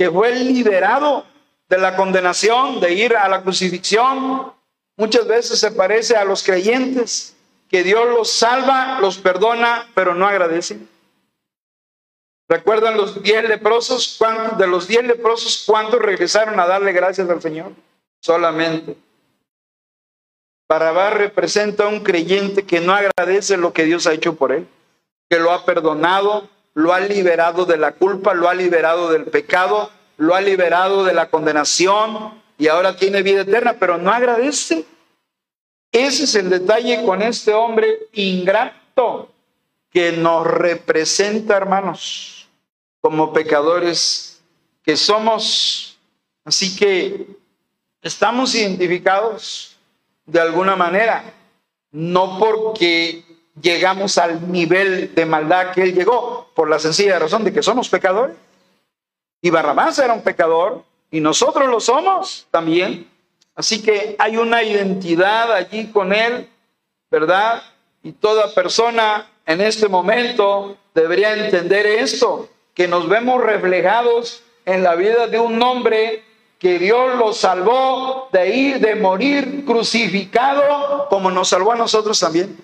que 0.00 0.10
fue 0.10 0.34
liberado 0.34 1.26
de 1.68 1.76
la 1.76 1.94
condenación, 1.94 2.80
de 2.80 2.94
ir 2.94 3.14
a 3.14 3.28
la 3.28 3.42
crucifixión, 3.42 4.50
muchas 4.96 5.28
veces 5.28 5.60
se 5.60 5.72
parece 5.72 6.16
a 6.16 6.24
los 6.24 6.42
creyentes, 6.42 7.36
que 7.68 7.82
Dios 7.82 8.08
los 8.08 8.32
salva, 8.32 8.98
los 8.98 9.18
perdona, 9.18 9.90
pero 9.94 10.14
no 10.14 10.26
agradecen. 10.26 10.88
¿Recuerdan 12.48 12.96
los 12.96 13.22
diez 13.22 13.46
leprosos? 13.46 14.18
De 14.56 14.66
los 14.66 14.88
diez 14.88 15.04
leprosos, 15.04 15.64
¿cuántos 15.66 16.00
regresaron 16.00 16.58
a 16.58 16.66
darle 16.66 16.92
gracias 16.92 17.28
al 17.28 17.42
Señor? 17.42 17.72
Solamente. 18.22 18.96
Barabás 20.66 21.12
representa 21.12 21.84
a 21.84 21.88
un 21.88 22.00
creyente 22.00 22.64
que 22.64 22.80
no 22.80 22.94
agradece 22.94 23.58
lo 23.58 23.74
que 23.74 23.84
Dios 23.84 24.06
ha 24.06 24.14
hecho 24.14 24.34
por 24.34 24.52
él, 24.52 24.66
que 25.28 25.38
lo 25.38 25.52
ha 25.52 25.66
perdonado, 25.66 26.48
lo 26.80 26.94
ha 26.94 27.00
liberado 27.00 27.66
de 27.66 27.76
la 27.76 27.92
culpa, 27.92 28.34
lo 28.34 28.48
ha 28.48 28.54
liberado 28.54 29.10
del 29.10 29.26
pecado, 29.26 29.90
lo 30.16 30.34
ha 30.34 30.40
liberado 30.40 31.04
de 31.04 31.12
la 31.12 31.28
condenación 31.28 32.42
y 32.58 32.68
ahora 32.68 32.96
tiene 32.96 33.22
vida 33.22 33.42
eterna, 33.42 33.76
pero 33.78 33.98
no 33.98 34.10
agradece. 34.10 34.84
Ese 35.92 36.24
es 36.24 36.34
el 36.34 36.50
detalle 36.50 37.04
con 37.04 37.20
este 37.22 37.52
hombre 37.52 38.08
ingrato 38.12 39.30
que 39.90 40.12
nos 40.12 40.46
representa, 40.46 41.56
hermanos, 41.56 42.48
como 43.00 43.32
pecadores 43.32 44.40
que 44.82 44.96
somos. 44.96 45.98
Así 46.44 46.76
que 46.76 47.26
estamos 48.00 48.54
identificados 48.54 49.76
de 50.24 50.40
alguna 50.40 50.76
manera, 50.76 51.24
no 51.90 52.38
porque 52.38 53.24
llegamos 53.60 54.18
al 54.18 54.50
nivel 54.50 55.14
de 55.14 55.26
maldad 55.26 55.72
que 55.72 55.82
él 55.82 55.94
llegó, 55.94 56.48
por 56.54 56.68
la 56.68 56.78
sencilla 56.78 57.18
razón 57.18 57.44
de 57.44 57.52
que 57.52 57.62
somos 57.62 57.88
pecadores. 57.88 58.36
Y 59.42 59.50
Barrabás 59.50 59.98
era 59.98 60.12
un 60.12 60.22
pecador 60.22 60.84
y 61.10 61.20
nosotros 61.20 61.68
lo 61.68 61.80
somos 61.80 62.46
también. 62.50 63.08
Así 63.54 63.82
que 63.82 64.16
hay 64.18 64.36
una 64.36 64.62
identidad 64.62 65.52
allí 65.52 65.88
con 65.88 66.12
él, 66.12 66.48
¿verdad? 67.10 67.62
Y 68.02 68.12
toda 68.12 68.54
persona 68.54 69.28
en 69.46 69.60
este 69.60 69.88
momento 69.88 70.76
debería 70.94 71.34
entender 71.34 71.86
esto, 71.86 72.48
que 72.74 72.86
nos 72.86 73.08
vemos 73.08 73.42
reflejados 73.42 74.42
en 74.64 74.82
la 74.82 74.94
vida 74.94 75.26
de 75.26 75.40
un 75.40 75.60
hombre 75.62 76.24
que 76.58 76.78
Dios 76.78 77.16
lo 77.16 77.32
salvó 77.32 78.28
de 78.32 78.54
ir, 78.54 78.80
de 78.80 78.94
morir 78.94 79.64
crucificado, 79.64 81.08
como 81.08 81.30
nos 81.30 81.48
salvó 81.48 81.72
a 81.72 81.76
nosotros 81.76 82.20
también 82.20 82.56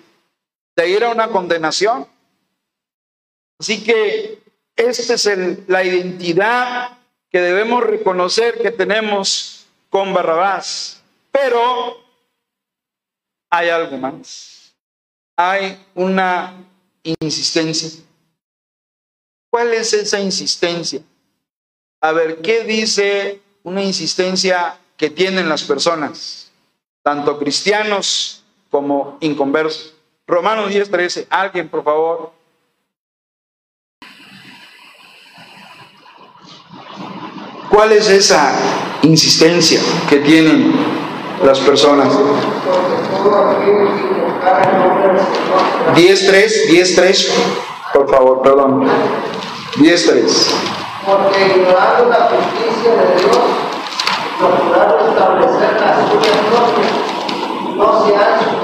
de 0.77 0.89
ir 0.89 1.03
a 1.03 1.09
una 1.09 1.27
condenación. 1.29 2.07
Así 3.59 3.83
que 3.83 4.39
esta 4.75 5.15
es 5.15 5.67
la 5.67 5.83
identidad 5.83 6.99
que 7.31 7.41
debemos 7.41 7.83
reconocer 7.83 8.61
que 8.61 8.71
tenemos 8.71 9.65
con 9.89 10.13
Barrabás. 10.13 11.01
Pero 11.31 11.97
hay 13.49 13.69
algo 13.69 13.97
más. 13.97 14.75
Hay 15.35 15.83
una 15.95 16.63
insistencia. 17.03 18.03
¿Cuál 19.49 19.73
es 19.73 19.93
esa 19.93 20.19
insistencia? 20.19 21.01
A 22.01 22.11
ver, 22.11 22.41
¿qué 22.43 22.63
dice 22.63 23.41
una 23.63 23.81
insistencia 23.81 24.77
que 24.95 25.09
tienen 25.09 25.49
las 25.49 25.63
personas, 25.63 26.51
tanto 27.01 27.39
cristianos 27.39 28.43
como 28.69 29.17
inconversos? 29.21 29.96
Romanos 30.27 30.69
10, 30.69 30.91
13. 30.91 31.27
Alguien, 31.29 31.69
por 31.69 31.83
favor. 31.83 32.31
¿Cuál 37.69 37.93
es 37.93 38.09
esa 38.09 38.51
insistencia 39.03 39.79
que 40.09 40.17
tienen 40.17 40.73
las 41.43 41.59
personas? 41.59 42.09
10.3, 45.95 46.69
10.3, 46.69 47.29
por 47.93 48.09
favor, 48.09 48.41
perdón. 48.41 48.85
10.3. 49.77 50.51
Porque 51.05 51.55
ignorando 51.55 52.09
la 52.09 52.29
justicia 52.29 52.91
de 52.91 53.15
Dios, 53.15 53.37
procuraron 54.39 55.09
establecer 55.09 55.79
las 55.79 56.09
suyas 56.09 56.37
propias, 56.49 56.91
no 57.77 58.05
se 58.05 58.15
han 58.15 58.56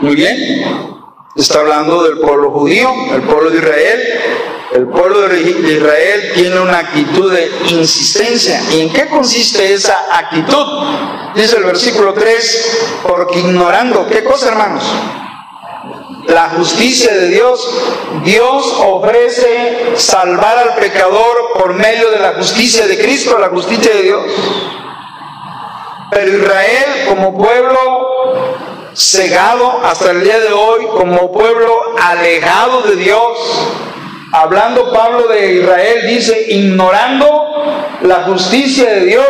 muy 0.00 0.16
bien. 0.16 0.90
Está 1.36 1.60
hablando 1.60 2.02
del 2.02 2.18
pueblo 2.18 2.50
judío, 2.50 2.92
el 3.14 3.22
pueblo 3.22 3.50
de 3.50 3.58
Israel. 3.58 4.00
El 4.72 4.86
pueblo 4.88 5.22
de 5.28 5.40
Israel 5.40 6.32
tiene 6.34 6.60
una 6.60 6.78
actitud 6.78 7.32
de 7.32 7.50
insistencia. 7.70 8.60
¿Y 8.72 8.82
en 8.82 8.92
qué 8.92 9.08
consiste 9.08 9.72
esa 9.72 9.96
actitud? 10.12 10.66
Dice 11.34 11.56
el 11.56 11.64
versículo 11.64 12.14
3, 12.14 13.02
porque 13.02 13.40
ignorando, 13.40 14.06
¿qué 14.08 14.22
cosa 14.22 14.48
hermanos? 14.48 14.84
La 16.26 16.50
justicia 16.50 17.12
de 17.12 17.28
Dios, 17.28 17.68
Dios 18.24 18.74
ofrece 18.78 19.92
salvar 19.96 20.58
al 20.58 20.74
pecador 20.76 21.52
por 21.54 21.74
medio 21.74 22.10
de 22.10 22.20
la 22.20 22.34
justicia 22.34 22.86
de 22.86 22.98
Cristo, 22.98 23.38
la 23.38 23.48
justicia 23.48 23.92
de 23.92 24.02
Dios. 24.02 24.22
Pero 26.10 26.38
Israel 26.38 27.04
como 27.08 27.36
pueblo 27.36 27.78
cegado 28.94 29.80
hasta 29.84 30.10
el 30.10 30.24
día 30.24 30.40
de 30.40 30.52
hoy, 30.52 30.86
como 30.96 31.32
pueblo 31.32 31.94
alejado 32.00 32.82
de 32.82 32.96
Dios, 32.96 33.38
hablando 34.32 34.92
Pablo 34.92 35.28
de 35.28 35.54
Israel, 35.54 36.06
dice, 36.06 36.46
ignorando 36.48 37.46
la 38.02 38.22
justicia 38.24 38.90
de 38.90 39.04
Dios, 39.06 39.26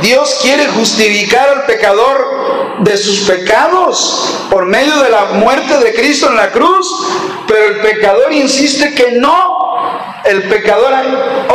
Dios 0.00 0.38
quiere 0.42 0.66
justificar 0.68 1.48
al 1.48 1.66
pecador 1.66 2.78
de 2.80 2.96
sus 2.96 3.20
pecados 3.20 4.46
por 4.50 4.66
medio 4.66 4.96
de 5.02 5.10
la 5.10 5.24
muerte 5.34 5.78
de 5.78 5.94
Cristo 5.94 6.28
en 6.28 6.36
la 6.36 6.50
cruz, 6.50 6.88
pero 7.46 7.66
el 7.66 7.80
pecador 7.80 8.32
insiste 8.32 8.94
que 8.94 9.12
no, 9.12 9.60
El 10.24 10.44
pecador 10.44 10.92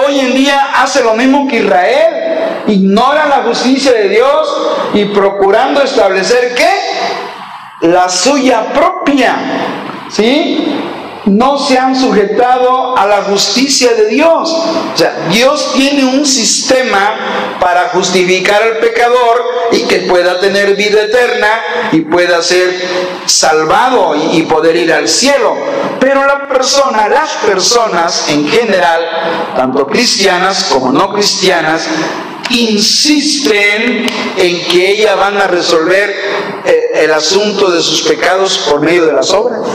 hoy 0.05 0.19
en 0.19 0.35
día 0.35 0.71
hace 0.75 1.01
lo 1.01 1.13
mismo 1.13 1.47
que 1.47 1.57
Israel. 1.57 2.26
Ignora 2.67 3.27
la 3.27 3.43
justicia 3.43 3.93
de 3.93 4.09
Dios 4.09 4.57
y 4.93 5.05
procurando 5.05 5.81
establecer 5.81 6.53
qué? 6.55 7.87
La 7.87 8.09
suya 8.09 8.73
propia. 8.73 9.35
¿Sí? 10.09 10.77
no 11.27 11.57
se 11.57 11.77
han 11.77 11.95
sujetado 11.95 12.97
a 12.97 13.05
la 13.05 13.23
justicia 13.23 13.93
de 13.93 14.07
Dios. 14.07 14.49
O 14.93 14.97
sea, 14.97 15.27
Dios 15.29 15.73
tiene 15.75 16.05
un 16.05 16.25
sistema 16.25 17.57
para 17.59 17.89
justificar 17.89 18.61
al 18.61 18.77
pecador 18.77 19.43
y 19.71 19.81
que 19.83 19.99
pueda 20.01 20.39
tener 20.39 20.75
vida 20.75 21.01
eterna 21.01 21.47
y 21.91 22.01
pueda 22.01 22.41
ser 22.41 22.73
salvado 23.25 24.15
y, 24.31 24.43
poder 24.43 24.77
ir 24.77 24.93
al 24.93 25.07
cielo. 25.07 25.55
Pero 25.99 26.25
la 26.25 26.47
persona, 26.47 27.09
las 27.09 27.31
personas 27.45 28.29
en 28.29 28.47
general, 28.47 29.53
tanto 29.55 29.85
cristianas 29.87 30.65
como 30.71 30.91
no 30.91 31.11
cristianas, 31.13 31.87
insisten 32.49 34.05
en 34.37 34.65
que 34.67 34.91
ellas 34.91 35.17
van 35.17 35.37
a 35.37 35.47
resolver 35.47 36.09
eh, 36.65 36.89
el 37.03 37.11
asunto 37.11 37.69
de 37.71 37.81
sus 37.81 38.01
pecados 38.03 38.57
por 38.69 38.81
medio 38.81 39.05
de 39.05 39.13
las 39.13 39.31
obras 39.33 39.67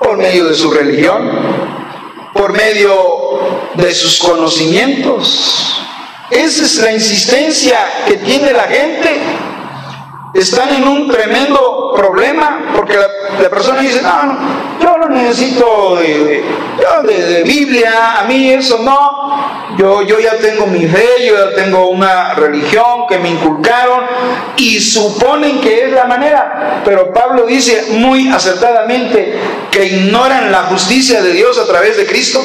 por 0.00 0.16
medio 0.16 0.46
de 0.46 0.54
su 0.54 0.70
religión, 0.70 1.30
por 2.32 2.52
medio 2.52 3.68
de 3.74 3.94
sus 3.94 4.18
conocimientos. 4.18 5.76
Esa 6.30 6.64
es 6.64 6.76
la 6.78 6.92
insistencia 6.92 7.78
que 8.06 8.16
tiene 8.16 8.52
la 8.52 8.64
gente. 8.64 9.20
Están 10.32 10.74
en 10.74 10.86
un 10.86 11.08
tremendo 11.08 11.92
problema 11.94 12.72
porque 12.76 12.96
la, 12.96 13.50
persona 13.50 13.80
dice, 13.80 14.00
no, 14.00 14.38
yo 14.80 14.96
no 14.96 15.08
necesito 15.08 15.96
de, 15.96 16.44
de, 17.04 17.42
Biblia, 17.42 18.20
a 18.20 18.24
mí 18.24 18.50
eso 18.50 18.78
no. 18.78 19.76
Yo, 19.76 20.02
yo 20.02 20.20
ya 20.20 20.36
tengo 20.36 20.66
mi 20.66 20.86
fe, 20.86 21.26
yo 21.26 21.34
ya 21.34 21.54
tengo 21.54 21.88
una 21.88 22.34
religión 22.34 23.06
que 23.08 23.18
me 23.18 23.30
inculcaron 23.30 24.04
y 24.56 24.80
suponen 24.80 25.60
que 25.60 25.86
es 25.86 25.92
la 25.92 26.04
manera. 26.04 26.82
Pero 26.84 27.12
Pablo 27.12 27.46
dice 27.46 27.86
muy 27.90 28.28
acertadamente 28.28 29.38
que 29.70 29.84
ignoran 29.84 30.52
la 30.52 30.64
justicia 30.64 31.22
de 31.22 31.32
Dios 31.32 31.58
a 31.58 31.66
través 31.66 31.96
de 31.96 32.06
Cristo. 32.06 32.40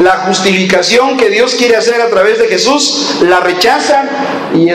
La 0.00 0.12
justificación 0.26 1.18
que 1.18 1.28
Dios 1.28 1.54
quiere 1.56 1.76
hacer 1.76 2.00
a 2.00 2.08
través 2.08 2.38
de 2.38 2.48
Jesús 2.48 3.18
la 3.20 3.40
rechazan 3.40 4.08
y 4.54 4.66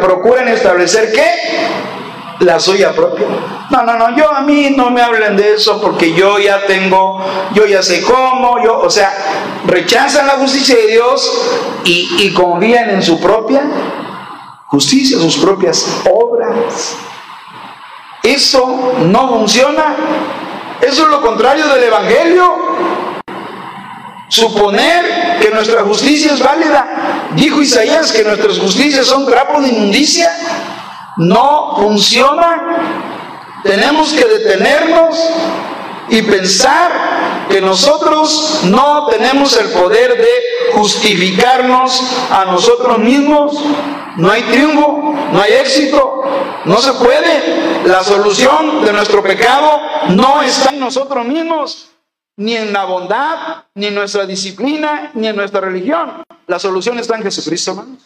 procuran 0.00 0.46
establecer 0.48 1.10
qué? 1.10 1.30
La 2.40 2.60
suya 2.60 2.92
propia. 2.92 3.26
No, 3.70 3.82
no, 3.82 3.96
no, 3.96 4.14
yo 4.14 4.30
a 4.30 4.42
mí 4.42 4.74
no 4.76 4.90
me 4.90 5.00
hablen 5.00 5.38
de 5.38 5.54
eso 5.54 5.80
porque 5.80 6.12
yo 6.12 6.38
ya 6.38 6.66
tengo, 6.66 7.24
yo 7.54 7.64
ya 7.64 7.82
sé 7.82 8.02
cómo, 8.02 8.62
yo, 8.62 8.78
o 8.78 8.90
sea, 8.90 9.10
rechazan 9.66 10.26
la 10.26 10.34
justicia 10.34 10.76
de 10.76 10.88
Dios 10.88 11.32
y, 11.84 12.10
y 12.18 12.34
confían 12.34 12.90
en 12.90 13.02
su 13.02 13.18
propia 13.18 13.62
justicia, 14.66 15.16
sus 15.18 15.38
propias 15.38 15.86
obras. 16.10 16.96
Eso 18.22 18.94
no 19.06 19.28
funciona. 19.28 19.96
Eso 20.82 21.04
es 21.04 21.08
lo 21.08 21.22
contrario 21.22 21.68
del 21.68 21.84
Evangelio. 21.84 23.13
Suponer 24.28 25.38
que 25.40 25.50
nuestra 25.50 25.82
justicia 25.82 26.32
es 26.32 26.40
válida. 26.40 27.30
Dijo 27.36 27.60
Isaías 27.60 28.12
que 28.12 28.24
nuestras 28.24 28.58
justicias 28.58 29.06
son 29.06 29.26
trapos 29.26 29.62
de 29.62 29.68
inmundicia. 29.68 30.30
No 31.18 31.76
funciona. 31.76 33.60
Tenemos 33.62 34.12
que 34.12 34.24
detenernos 34.24 35.16
y 36.08 36.22
pensar 36.22 37.46
que 37.48 37.60
nosotros 37.60 38.60
no 38.64 39.06
tenemos 39.06 39.56
el 39.56 39.68
poder 39.70 40.16
de 40.16 40.72
justificarnos 40.72 42.02
a 42.30 42.46
nosotros 42.46 42.98
mismos. 42.98 43.58
No 44.16 44.30
hay 44.30 44.42
triunfo, 44.42 45.14
no 45.32 45.40
hay 45.40 45.52
éxito, 45.52 46.22
no 46.64 46.78
se 46.78 46.92
puede. 46.94 47.84
La 47.84 48.02
solución 48.02 48.84
de 48.84 48.92
nuestro 48.92 49.22
pecado 49.22 49.80
no 50.10 50.42
está 50.42 50.70
en 50.70 50.80
nosotros 50.80 51.24
mismos 51.26 51.93
ni 52.36 52.56
en 52.56 52.72
la 52.72 52.84
bondad, 52.84 53.64
ni 53.74 53.86
en 53.86 53.94
nuestra 53.94 54.26
disciplina, 54.26 55.10
ni 55.14 55.28
en 55.28 55.36
nuestra 55.36 55.60
religión. 55.60 56.24
La 56.46 56.58
solución 56.58 56.98
está 56.98 57.16
en 57.16 57.22
Jesucristo, 57.22 57.72
hermanos. 57.72 58.02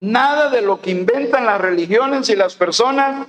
Nada 0.00 0.50
de 0.50 0.62
lo 0.62 0.80
que 0.80 0.90
inventan 0.90 1.46
las 1.46 1.60
religiones 1.60 2.28
y 2.28 2.36
las 2.36 2.54
personas 2.54 3.26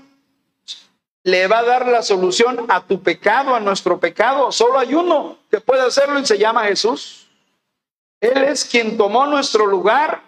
le 1.24 1.48
va 1.48 1.60
a 1.60 1.64
dar 1.64 1.88
la 1.88 2.02
solución 2.02 2.66
a 2.70 2.82
tu 2.82 3.02
pecado, 3.02 3.56
a 3.56 3.60
nuestro 3.60 4.00
pecado. 4.00 4.52
Solo 4.52 4.80
hay 4.80 4.94
uno 4.94 5.38
que 5.50 5.60
puede 5.60 5.82
hacerlo 5.82 6.20
y 6.20 6.26
se 6.26 6.38
llama 6.38 6.66
Jesús. 6.66 7.28
Él 8.22 8.44
es 8.44 8.66
quien 8.66 8.98
tomó 8.98 9.26
nuestro 9.26 9.66
lugar. 9.66 10.22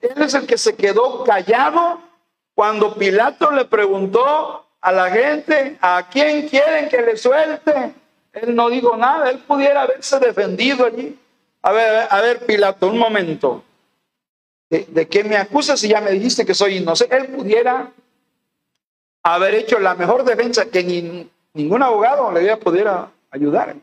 Él 0.00 0.22
es 0.22 0.34
el 0.34 0.46
que 0.46 0.58
se 0.58 0.74
quedó 0.74 1.24
callado 1.24 2.00
cuando 2.54 2.94
Pilato 2.94 3.50
le 3.50 3.64
preguntó 3.64 4.59
a 4.80 4.92
la 4.92 5.10
gente, 5.10 5.76
¿a 5.80 6.08
quién 6.10 6.48
quieren 6.48 6.88
que 6.88 7.02
le 7.02 7.16
suelte? 7.16 7.94
Él 8.32 8.54
no 8.54 8.70
dijo 8.70 8.96
nada, 8.96 9.30
él 9.30 9.38
pudiera 9.38 9.82
haberse 9.82 10.18
defendido 10.18 10.86
allí. 10.86 11.18
A 11.62 11.72
ver, 11.72 12.06
a 12.08 12.20
ver, 12.20 12.46
Pilato, 12.46 12.88
un 12.88 12.98
momento. 12.98 13.62
¿De, 14.70 15.08
qué 15.08 15.24
me 15.24 15.36
acusas 15.36 15.80
si 15.80 15.88
ya 15.88 16.00
me 16.00 16.12
dijiste 16.12 16.46
que 16.46 16.54
soy 16.54 16.76
inocente? 16.76 17.16
Él 17.16 17.26
pudiera 17.26 17.90
haber 19.22 19.54
hecho 19.54 19.78
la 19.80 19.94
mejor 19.94 20.24
defensa 20.24 20.66
que 20.66 21.28
ningún 21.52 21.82
abogado 21.82 22.30
le 22.30 22.56
pudiera 22.56 23.10
ayudar. 23.30 23.74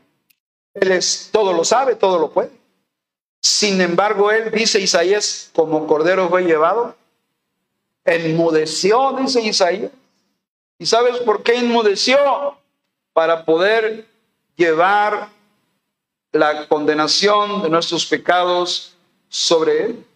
Él 0.74 0.92
es, 0.92 1.28
todo 1.30 1.52
lo 1.52 1.62
sabe, 1.64 1.94
todo 1.94 2.18
lo 2.18 2.30
puede. 2.30 2.50
Sin 3.40 3.80
embargo, 3.80 4.32
él 4.32 4.50
dice 4.50 4.80
Isaías, 4.80 5.50
como 5.54 5.86
cordero 5.86 6.28
fue 6.28 6.44
llevado, 6.44 6.96
enmudeció, 8.04 9.12
dice 9.12 9.42
Isaías, 9.42 9.92
¿Y 10.78 10.86
sabes 10.86 11.18
por 11.18 11.42
qué 11.42 11.56
inmudeció? 11.56 12.56
Para 13.12 13.44
poder 13.44 14.06
llevar 14.56 15.28
la 16.32 16.68
condenación 16.68 17.62
de 17.62 17.70
nuestros 17.70 18.06
pecados 18.06 18.94
sobre 19.28 19.84
él. 19.84 20.06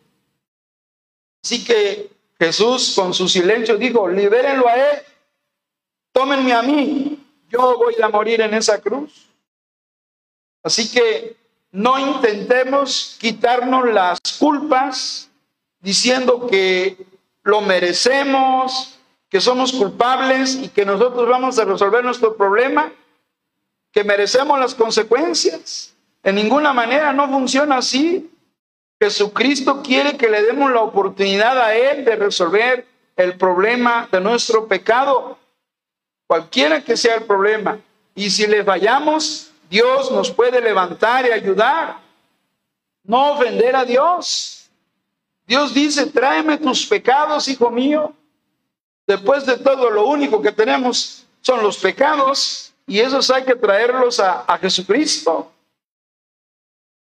Así 1.42 1.64
que 1.64 2.10
Jesús 2.38 2.92
con 2.94 3.12
su 3.12 3.28
silencio 3.28 3.76
dijo, 3.76 4.08
libérenlo 4.08 4.68
a 4.68 4.74
él, 4.74 5.02
tómenme 6.12 6.52
a 6.52 6.62
mí, 6.62 7.24
yo 7.48 7.76
voy 7.76 7.94
a 8.00 8.08
morir 8.08 8.40
en 8.40 8.54
esa 8.54 8.80
cruz. 8.80 9.28
Así 10.62 10.90
que 10.90 11.36
no 11.72 11.98
intentemos 11.98 13.16
quitarnos 13.20 13.92
las 13.92 14.20
culpas 14.38 15.28
diciendo 15.80 16.46
que 16.46 16.96
lo 17.42 17.60
merecemos, 17.60 18.98
que 19.32 19.40
somos 19.40 19.72
culpables 19.72 20.56
y 20.56 20.68
que 20.68 20.84
nosotros 20.84 21.26
vamos 21.26 21.58
a 21.58 21.64
resolver 21.64 22.04
nuestro 22.04 22.36
problema, 22.36 22.92
que 23.90 24.04
merecemos 24.04 24.60
las 24.60 24.74
consecuencias. 24.74 25.94
En 26.22 26.34
ninguna 26.34 26.74
manera 26.74 27.14
no 27.14 27.26
funciona 27.30 27.78
así. 27.78 28.30
Jesucristo 29.00 29.82
quiere 29.82 30.18
que 30.18 30.28
le 30.28 30.42
demos 30.42 30.70
la 30.70 30.82
oportunidad 30.82 31.58
a 31.58 31.74
Él 31.74 32.04
de 32.04 32.16
resolver 32.16 32.86
el 33.16 33.38
problema 33.38 34.06
de 34.12 34.20
nuestro 34.20 34.68
pecado, 34.68 35.38
cualquiera 36.26 36.84
que 36.84 36.94
sea 36.94 37.14
el 37.14 37.22
problema. 37.22 37.78
Y 38.14 38.28
si 38.28 38.46
le 38.46 38.62
fallamos, 38.62 39.50
Dios 39.70 40.12
nos 40.12 40.30
puede 40.30 40.60
levantar 40.60 41.24
y 41.24 41.32
ayudar. 41.32 41.96
No 43.02 43.32
ofender 43.32 43.76
a 43.76 43.86
Dios. 43.86 44.68
Dios 45.46 45.72
dice, 45.72 46.04
tráeme 46.04 46.58
tus 46.58 46.86
pecados, 46.86 47.48
hijo 47.48 47.70
mío, 47.70 48.14
Después 49.06 49.44
de 49.46 49.58
todo, 49.58 49.90
lo 49.90 50.06
único 50.06 50.40
que 50.40 50.52
tenemos 50.52 51.24
son 51.40 51.62
los 51.62 51.78
pecados 51.78 52.72
y 52.86 53.00
esos 53.00 53.30
hay 53.30 53.44
que 53.44 53.54
traerlos 53.54 54.20
a, 54.20 54.58
Jesucristo. 54.58 55.50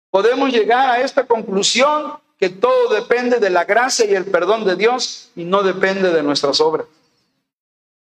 Podemos 0.10 0.52
llegar 0.52 0.90
a 0.92 1.02
esta 1.02 1.26
conclusión 1.26 2.14
que 2.38 2.50
todo 2.50 2.94
depende 2.94 3.40
de 3.40 3.50
la 3.50 3.64
gracia 3.66 4.06
y 4.06 4.14
el 4.14 4.26
perdón 4.26 4.66
de 4.66 4.76
Dios 4.76 5.30
y 5.36 5.44
no 5.44 5.64
depende 5.64 6.12
de 6.12 6.24
nuestras 6.24 6.60
obras. 6.62 6.88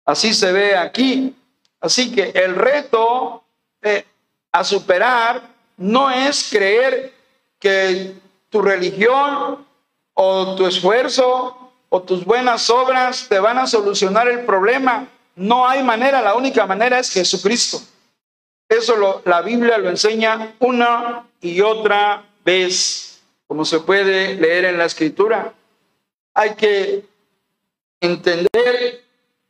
Así 0.04 0.34
se 0.34 0.52
ve 0.52 0.76
aquí. 0.76 1.34
Así 1.80 2.14
que 2.14 2.30
el 2.30 2.54
reto 2.54 3.42
eh, 3.82 4.04
a 4.52 4.64
superar 4.64 5.42
no 5.76 6.10
es 6.10 6.48
creer 6.50 7.12
que 7.58 8.14
tu 8.48 8.62
religión 8.62 9.66
o 10.14 10.54
tu 10.56 10.66
esfuerzo 10.66 11.61
o 11.94 12.00
tus 12.00 12.24
buenas 12.24 12.70
obras 12.70 13.26
te 13.28 13.38
van 13.38 13.58
a 13.58 13.66
solucionar 13.66 14.26
el 14.26 14.46
problema. 14.46 15.08
No 15.36 15.68
hay 15.68 15.82
manera, 15.82 16.22
la 16.22 16.34
única 16.34 16.64
manera 16.64 16.98
es 16.98 17.10
Jesucristo. 17.10 17.82
Eso 18.66 18.96
lo, 18.96 19.20
la 19.26 19.42
Biblia 19.42 19.76
lo 19.76 19.90
enseña 19.90 20.54
una 20.58 21.26
y 21.42 21.60
otra 21.60 22.24
vez, 22.46 23.20
como 23.46 23.66
se 23.66 23.80
puede 23.80 24.36
leer 24.36 24.64
en 24.64 24.78
la 24.78 24.86
escritura. 24.86 25.52
Hay 26.32 26.54
que 26.54 27.04
entender 28.00 29.04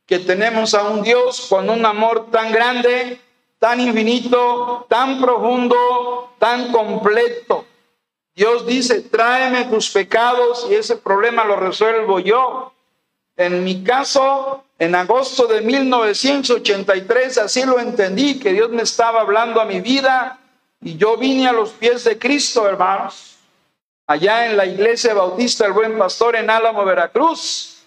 que 0.05 0.19
tenemos 0.19 0.73
a 0.73 0.83
un 0.89 1.01
Dios 1.01 1.47
con 1.47 1.69
un 1.69 1.85
amor 1.85 2.29
tan 2.29 2.51
grande, 2.51 3.21
tan 3.57 3.79
infinito, 3.79 4.85
tan 4.89 5.21
profundo, 5.21 6.33
tan 6.39 6.73
completo. 6.73 7.65
Dios 8.35 8.65
dice, 8.65 9.01
tráeme 9.01 9.65
tus 9.65 9.89
pecados 9.91 10.67
y 10.69 10.75
ese 10.75 10.95
problema 10.97 11.45
lo 11.45 11.55
resuelvo 11.55 12.19
yo. 12.19 12.73
En 13.35 13.63
mi 13.63 13.83
caso, 13.83 14.63
en 14.79 14.95
agosto 14.95 15.47
de 15.47 15.61
1983, 15.61 17.37
así 17.37 17.63
lo 17.63 17.79
entendí, 17.79 18.39
que 18.39 18.53
Dios 18.53 18.69
me 18.69 18.83
estaba 18.83 19.21
hablando 19.21 19.61
a 19.61 19.65
mi 19.65 19.81
vida 19.81 20.39
y 20.81 20.97
yo 20.97 21.17
vine 21.17 21.47
a 21.47 21.53
los 21.53 21.71
pies 21.71 22.03
de 22.03 22.17
Cristo, 22.17 22.67
hermanos, 22.67 23.37
allá 24.07 24.47
en 24.47 24.57
la 24.57 24.65
iglesia 24.65 25.13
bautista 25.13 25.65
El 25.65 25.73
Buen 25.73 25.97
Pastor 25.97 26.35
en 26.35 26.49
Álamo, 26.49 26.83
Veracruz, 26.85 27.83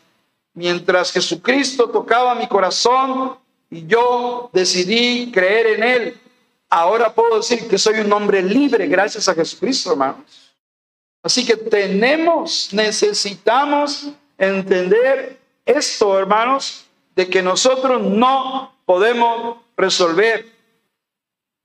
mientras 0.55 1.13
Jesucristo 1.13 1.91
tocaba 1.91 2.35
mi 2.35 2.47
corazón 2.47 3.37
y 3.69 3.87
yo 3.87 4.49
decidí 4.53 5.31
creer 5.33 5.67
en 5.67 5.83
Él. 5.83 6.21
Ahora 6.77 7.11
puedo 7.11 7.39
decir 7.39 7.67
que 7.69 7.79
soy 7.79 8.01
un 8.01 8.13
hombre 8.13 8.43
libre 8.43 8.87
gracias 8.87 9.27
a 9.31 9.35
Jesucristo, 9.35 9.93
hermanos. 9.93 10.55
Así 11.23 11.47
que 11.47 11.57
tenemos, 11.57 12.69
necesitamos 12.71 14.11
entender 14.37 15.41
esto, 15.65 16.19
hermanos, 16.19 16.85
de 17.15 17.31
que 17.31 17.41
nosotros 17.41 18.03
no 18.03 18.77
podemos 18.85 19.57
resolver 19.75 20.45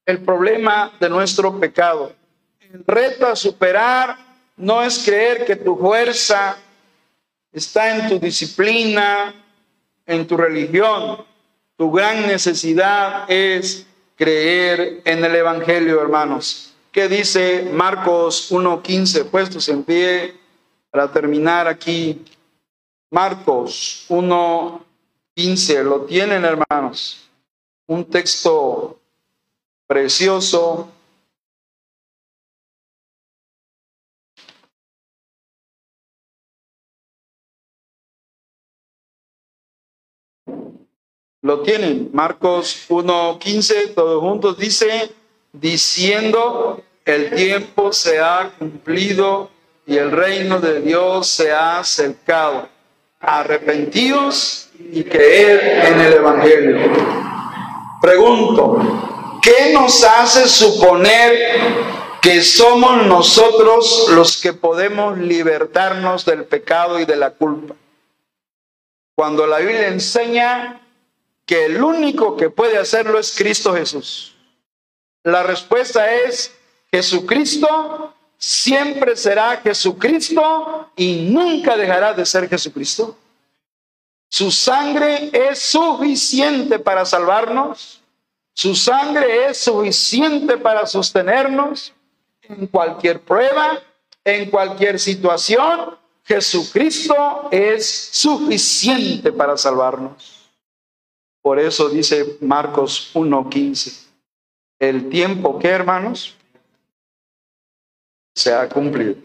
el 0.05 0.23
problema 0.23 0.93
de 0.97 1.09
nuestro 1.09 1.59
pecado. 1.59 2.15
El 2.61 2.85
reto 2.87 3.27
a 3.27 3.35
superar 3.35 4.17
no 4.55 4.81
es 4.81 4.99
creer 4.99 5.43
que 5.43 5.57
tu 5.57 5.75
fuerza 5.75 6.57
está 7.51 7.97
en 7.97 8.07
tu 8.07 8.17
disciplina, 8.17 9.35
en 10.05 10.25
tu 10.25 10.37
religión. 10.37 11.25
Tu 11.75 11.91
gran 11.91 12.27
necesidad 12.27 13.29
es 13.29 13.85
creer 14.21 15.01
en 15.03 15.25
el 15.25 15.35
Evangelio, 15.35 15.99
hermanos. 15.99 16.71
¿Qué 16.91 17.09
dice 17.09 17.67
Marcos 17.73 18.51
1.15? 18.51 19.25
Puestos 19.25 19.67
en 19.67 19.83
pie 19.83 20.35
para 20.91 21.11
terminar 21.11 21.67
aquí. 21.67 22.23
Marcos 23.09 24.05
1.15, 24.09 25.83
lo 25.83 26.01
tienen 26.01 26.45
hermanos. 26.45 27.31
Un 27.87 28.05
texto 28.05 28.99
precioso. 29.87 30.87
Lo 41.41 41.61
tienen. 41.61 42.09
Marcos 42.13 42.85
1.15, 42.89 43.93
todos 43.95 44.21
juntos 44.21 44.57
dice, 44.57 45.11
diciendo, 45.51 46.81
el 47.05 47.31
tiempo 47.31 47.91
se 47.91 48.19
ha 48.19 48.51
cumplido 48.57 49.49
y 49.85 49.97
el 49.97 50.11
reino 50.11 50.59
de 50.59 50.81
Dios 50.81 51.27
se 51.27 51.51
ha 51.51 51.79
acercado. 51.79 52.69
Arrepentidos 53.19 54.69
y 54.79 55.03
creer 55.03 55.85
en 55.85 55.99
el 55.99 56.13
Evangelio. 56.13 56.91
Pregunto, 58.01 59.01
¿Qué 59.41 59.73
nos 59.73 60.03
hace 60.03 60.47
suponer 60.47 61.59
que 62.21 62.43
somos 62.43 63.07
nosotros 63.07 64.07
los 64.09 64.39
que 64.39 64.53
podemos 64.53 65.17
libertarnos 65.17 66.25
del 66.25 66.45
pecado 66.45 66.99
y 66.99 67.05
de 67.05 67.15
la 67.15 67.31
culpa? 67.31 67.73
Cuando 69.15 69.47
la 69.47 69.57
Biblia 69.57 69.87
enseña 69.87 70.80
que 71.51 71.65
el 71.65 71.83
único 71.83 72.37
que 72.37 72.49
puede 72.49 72.77
hacerlo 72.77 73.19
es 73.19 73.35
Cristo 73.35 73.73
Jesús. 73.73 74.33
La 75.21 75.43
respuesta 75.43 76.09
es 76.09 76.49
Jesucristo 76.89 78.13
siempre 78.37 79.17
será 79.17 79.57
Jesucristo 79.57 80.89
y 80.95 81.27
nunca 81.29 81.75
dejará 81.75 82.13
de 82.13 82.25
ser 82.25 82.47
Jesucristo. 82.47 83.17
Su 84.29 84.49
sangre 84.49 85.29
es 85.33 85.59
suficiente 85.59 86.79
para 86.79 87.03
salvarnos. 87.03 88.01
Su 88.53 88.73
sangre 88.73 89.49
es 89.49 89.57
suficiente 89.57 90.55
para 90.55 90.85
sostenernos 90.85 91.91
en 92.43 92.65
cualquier 92.67 93.19
prueba, 93.19 93.77
en 94.23 94.49
cualquier 94.49 95.01
situación. 95.01 95.97
Jesucristo 96.23 97.49
es 97.51 98.09
suficiente 98.13 99.33
para 99.33 99.57
salvarnos. 99.57 100.30
Por 101.41 101.59
eso 101.59 101.89
dice 101.89 102.37
Marcos 102.41 103.11
1.15, 103.13 104.07
el 104.79 105.09
tiempo 105.09 105.57
que 105.57 105.69
hermanos 105.69 106.35
se 108.35 108.53
ha 108.53 108.69
cumplido. 108.69 109.15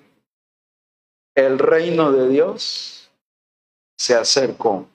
El 1.34 1.58
reino 1.58 2.12
de 2.12 2.28
Dios 2.28 3.10
se 3.98 4.14
acercó, 4.14 4.86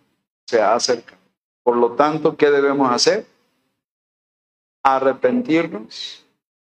se 0.47 0.61
acerca. 0.61 1.17
Por 1.63 1.77
lo 1.77 1.91
tanto, 1.93 2.35
¿qué 2.35 2.49
debemos 2.49 2.91
hacer? 2.91 3.25
arrepentirnos 4.83 6.25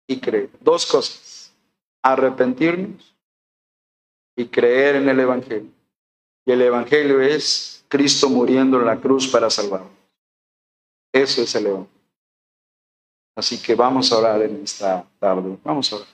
y 0.07 0.19
creer. 0.19 0.49
Dos 0.59 0.85
cosas, 0.85 1.53
arrepentirnos 2.03 3.15
y 4.35 4.47
creer 4.47 4.95
en 4.95 5.09
el 5.09 5.19
Evangelio. 5.19 5.71
Y 6.45 6.51
el 6.51 6.61
Evangelio 6.61 7.21
es 7.21 7.85
Cristo 7.87 8.29
muriendo 8.29 8.79
en 8.79 8.85
la 8.85 8.97
cruz 8.99 9.27
para 9.27 9.49
salvarnos. 9.49 10.00
Eso 11.13 11.41
es 11.41 11.55
el 11.55 11.65
Evangelio. 11.67 12.01
Así 13.35 13.61
que 13.61 13.75
vamos 13.75 14.11
a 14.11 14.17
orar 14.17 14.41
en 14.41 14.63
esta 14.63 15.05
tarde. 15.19 15.57
Vamos 15.63 15.91
a 15.91 15.95
orar. 15.97 16.07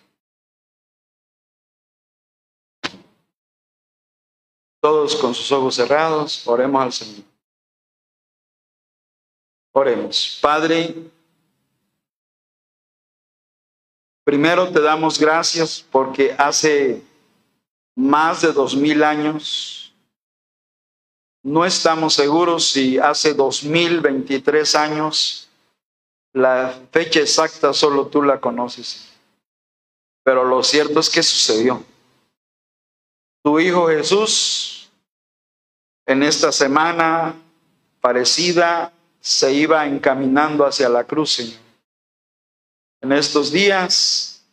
Todos 4.79 5.15
con 5.15 5.33
sus 5.33 5.51
ojos 5.51 5.75
cerrados, 5.75 6.47
oremos 6.47 6.81
al 6.81 6.93
Señor. 6.93 7.25
Oremos. 9.73 10.39
Padre, 10.41 11.11
Primero 14.27 14.69
te 14.69 14.81
damos 14.81 15.17
gracias 15.17 15.85
porque 15.89 16.35
hace 16.37 17.01
más 17.95 18.41
de 18.41 18.51
dos 18.51 18.75
mil 18.75 19.01
años, 19.01 19.86
no 21.47 21.65
estamos 21.65 22.13
seguros 22.13 22.69
si 22.69 22.97
hace 22.97 23.33
dos 23.33 23.63
mil 23.63 24.01
veintitrés 24.01 24.75
años, 24.75 25.49
la 26.33 26.77
fecha 26.91 27.19
exacta 27.19 27.73
solo 27.73 28.07
tú 28.07 28.21
la 28.21 28.39
conoces. 28.39 29.07
Pero 30.23 30.43
lo 30.43 30.61
cierto 30.61 30.99
es 30.99 31.09
que 31.09 31.23
sucedió. 31.23 31.83
Tu 33.43 33.59
Hijo 33.59 33.87
Jesús 33.87 34.89
en 36.05 36.23
esta 36.23 36.51
semana 36.51 37.35
parecida 38.01 38.91
se 39.19 39.53
iba 39.53 39.85
encaminando 39.85 40.65
hacia 40.65 40.89
la 40.89 41.05
cruz, 41.05 41.31
Señor 41.31 41.67
en 43.01 43.11
estos 43.11 43.51
días 43.51 44.43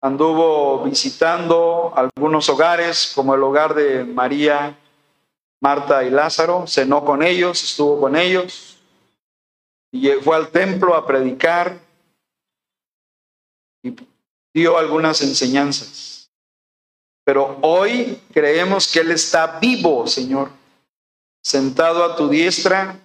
anduvo 0.00 0.82
visitando 0.84 1.92
algunos 1.94 2.48
hogares, 2.48 3.12
como 3.14 3.34
el 3.34 3.42
hogar 3.42 3.74
de 3.74 4.04
María, 4.04 4.76
Marta 5.62 6.02
y 6.02 6.10
Lázaro, 6.10 6.66
cenó 6.66 7.04
con 7.04 7.22
ellos, 7.22 7.62
estuvo 7.62 8.00
con 8.00 8.16
ellos, 8.16 8.78
y 9.92 10.08
fue 10.14 10.34
al 10.34 10.48
templo 10.48 10.96
a 10.96 11.06
predicar 11.06 11.78
y 13.84 13.94
dio 14.52 14.76
algunas 14.76 15.22
enseñanzas. 15.22 16.30
Pero 17.24 17.58
hoy 17.62 18.20
creemos 18.32 18.90
que 18.90 19.00
Él 19.00 19.12
está 19.12 19.60
vivo, 19.60 20.08
Señor, 20.08 20.50
sentado 21.44 22.02
a 22.02 22.16
tu 22.16 22.28
diestra 22.28 22.98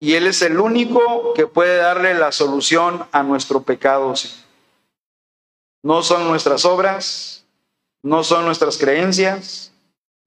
y 0.00 0.14
Él 0.14 0.26
es 0.26 0.42
el 0.42 0.58
único 0.58 1.34
que 1.34 1.46
puede 1.46 1.76
darle 1.76 2.14
la 2.14 2.32
solución 2.32 3.06
a 3.12 3.22
nuestro 3.22 3.62
pecado. 3.62 4.12
No 5.84 6.02
son 6.02 6.26
nuestras 6.26 6.64
obras, 6.64 7.44
no 8.02 8.24
son 8.24 8.44
nuestras 8.44 8.76
creencias, 8.76 9.69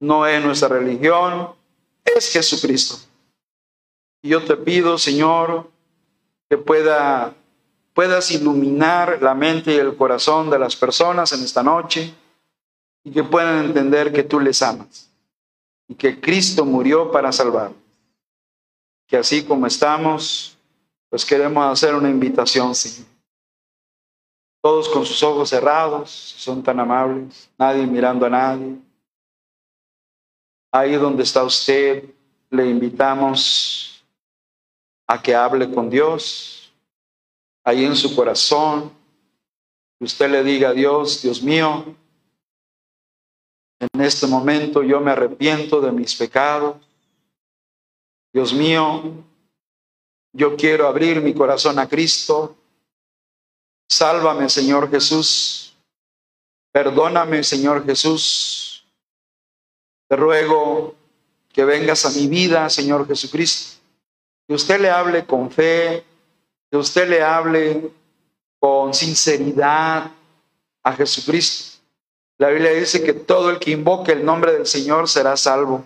no 0.04 0.26
es 0.26 0.44
nuestra 0.44 0.68
religión, 0.68 1.50
es 2.04 2.32
Jesucristo. 2.32 2.96
Y 4.22 4.30
yo 4.30 4.44
te 4.44 4.56
pido, 4.56 4.98
Señor, 4.98 5.70
que 6.48 6.56
pueda, 6.56 7.34
puedas 7.92 8.30
iluminar 8.30 9.18
la 9.20 9.34
mente 9.34 9.74
y 9.74 9.78
el 9.78 9.96
corazón 9.96 10.50
de 10.50 10.58
las 10.58 10.76
personas 10.76 11.32
en 11.32 11.42
esta 11.42 11.62
noche 11.62 12.14
y 13.02 13.10
que 13.10 13.24
puedan 13.24 13.66
entender 13.66 14.12
que 14.12 14.22
tú 14.22 14.40
les 14.40 14.62
amas 14.62 15.10
y 15.88 15.94
que 15.94 16.20
Cristo 16.20 16.64
murió 16.64 17.10
para 17.10 17.32
salvarlos 17.32 17.84
que 19.06 19.16
así 19.16 19.44
como 19.44 19.66
estamos, 19.66 20.56
pues 21.08 21.24
queremos 21.24 21.64
hacer 21.70 21.94
una 21.94 22.08
invitación, 22.08 22.74
Señor. 22.74 23.08
Todos 24.62 24.88
con 24.88 25.04
sus 25.04 25.22
ojos 25.22 25.50
cerrados, 25.50 26.10
son 26.10 26.62
tan 26.62 26.80
amables, 26.80 27.50
nadie 27.58 27.86
mirando 27.86 28.24
a 28.26 28.30
nadie. 28.30 28.76
Ahí 30.74 30.94
donde 30.94 31.22
está 31.22 31.44
usted, 31.44 32.02
le 32.50 32.68
invitamos 32.68 34.04
a 35.06 35.22
que 35.22 35.32
hable 35.32 35.72
con 35.72 35.88
Dios, 35.88 36.72
ahí 37.62 37.84
en 37.84 37.94
su 37.94 38.16
corazón, 38.16 38.92
usted 40.00 40.28
le 40.28 40.42
diga 40.42 40.70
a 40.70 40.72
Dios, 40.72 41.22
Dios 41.22 41.40
mío, 41.40 41.94
en 43.78 44.00
este 44.00 44.26
momento 44.26 44.82
yo 44.82 44.98
me 44.98 45.12
arrepiento 45.12 45.80
de 45.80 45.92
mis 45.92 46.12
pecados. 46.16 46.76
Dios 48.32 48.52
mío, 48.52 49.12
yo 50.32 50.56
quiero 50.56 50.88
abrir 50.88 51.20
mi 51.20 51.34
corazón 51.34 51.78
a 51.78 51.88
Cristo. 51.88 52.56
Sálvame, 53.88 54.48
Señor 54.48 54.90
Jesús. 54.90 55.76
Perdóname, 56.72 57.44
Señor 57.44 57.86
Jesús. 57.86 58.73
Te 60.08 60.16
ruego 60.16 60.94
que 61.52 61.64
vengas 61.64 62.04
a 62.04 62.10
mi 62.10 62.26
vida, 62.26 62.68
Señor 62.68 63.06
Jesucristo. 63.06 63.80
Que 64.46 64.54
usted 64.54 64.80
le 64.80 64.90
hable 64.90 65.24
con 65.24 65.50
fe, 65.50 66.04
que 66.70 66.76
usted 66.76 67.08
le 67.08 67.22
hable 67.22 67.90
con 68.58 68.92
sinceridad 68.92 70.10
a 70.82 70.92
Jesucristo. 70.92 71.78
La 72.38 72.48
Biblia 72.48 72.72
dice 72.72 73.02
que 73.02 73.12
todo 73.12 73.50
el 73.50 73.58
que 73.58 73.70
invoque 73.70 74.12
el 74.12 74.24
nombre 74.24 74.52
del 74.52 74.66
Señor 74.66 75.08
será 75.08 75.36
salvo. 75.36 75.84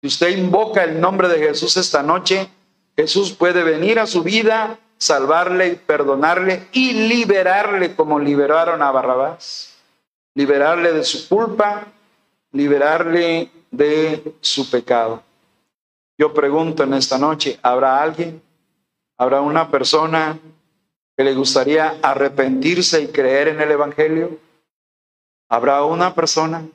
Si 0.00 0.08
usted 0.08 0.36
invoca 0.36 0.84
el 0.84 1.00
nombre 1.00 1.28
de 1.28 1.38
Jesús 1.38 1.76
esta 1.76 2.02
noche, 2.02 2.48
Jesús 2.96 3.32
puede 3.32 3.64
venir 3.64 3.98
a 3.98 4.06
su 4.06 4.22
vida, 4.22 4.78
salvarle, 4.98 5.74
perdonarle 5.74 6.68
y 6.72 6.92
liberarle 7.08 7.96
como 7.96 8.20
liberaron 8.20 8.82
a 8.82 8.90
Barrabás. 8.90 9.74
Liberarle 10.34 10.92
de 10.92 11.04
su 11.04 11.28
culpa, 11.28 11.86
liberarle 12.52 13.50
de 13.70 14.34
su 14.40 14.70
pecado. 14.70 15.22
Yo 16.16 16.34
pregunto 16.34 16.82
en 16.82 16.94
esta 16.94 17.18
noche, 17.18 17.58
¿habrá 17.62 18.02
alguien? 18.02 18.42
¿Habrá 19.16 19.40
una 19.40 19.70
persona 19.70 20.38
que 21.16 21.24
le 21.24 21.34
gustaría 21.34 21.98
arrepentirse 22.02 23.02
y 23.02 23.08
creer 23.08 23.48
en 23.48 23.60
el 23.60 23.70
Evangelio? 23.70 24.38
Habrá 25.48 25.84
una 25.84 26.14
persona 26.14 26.66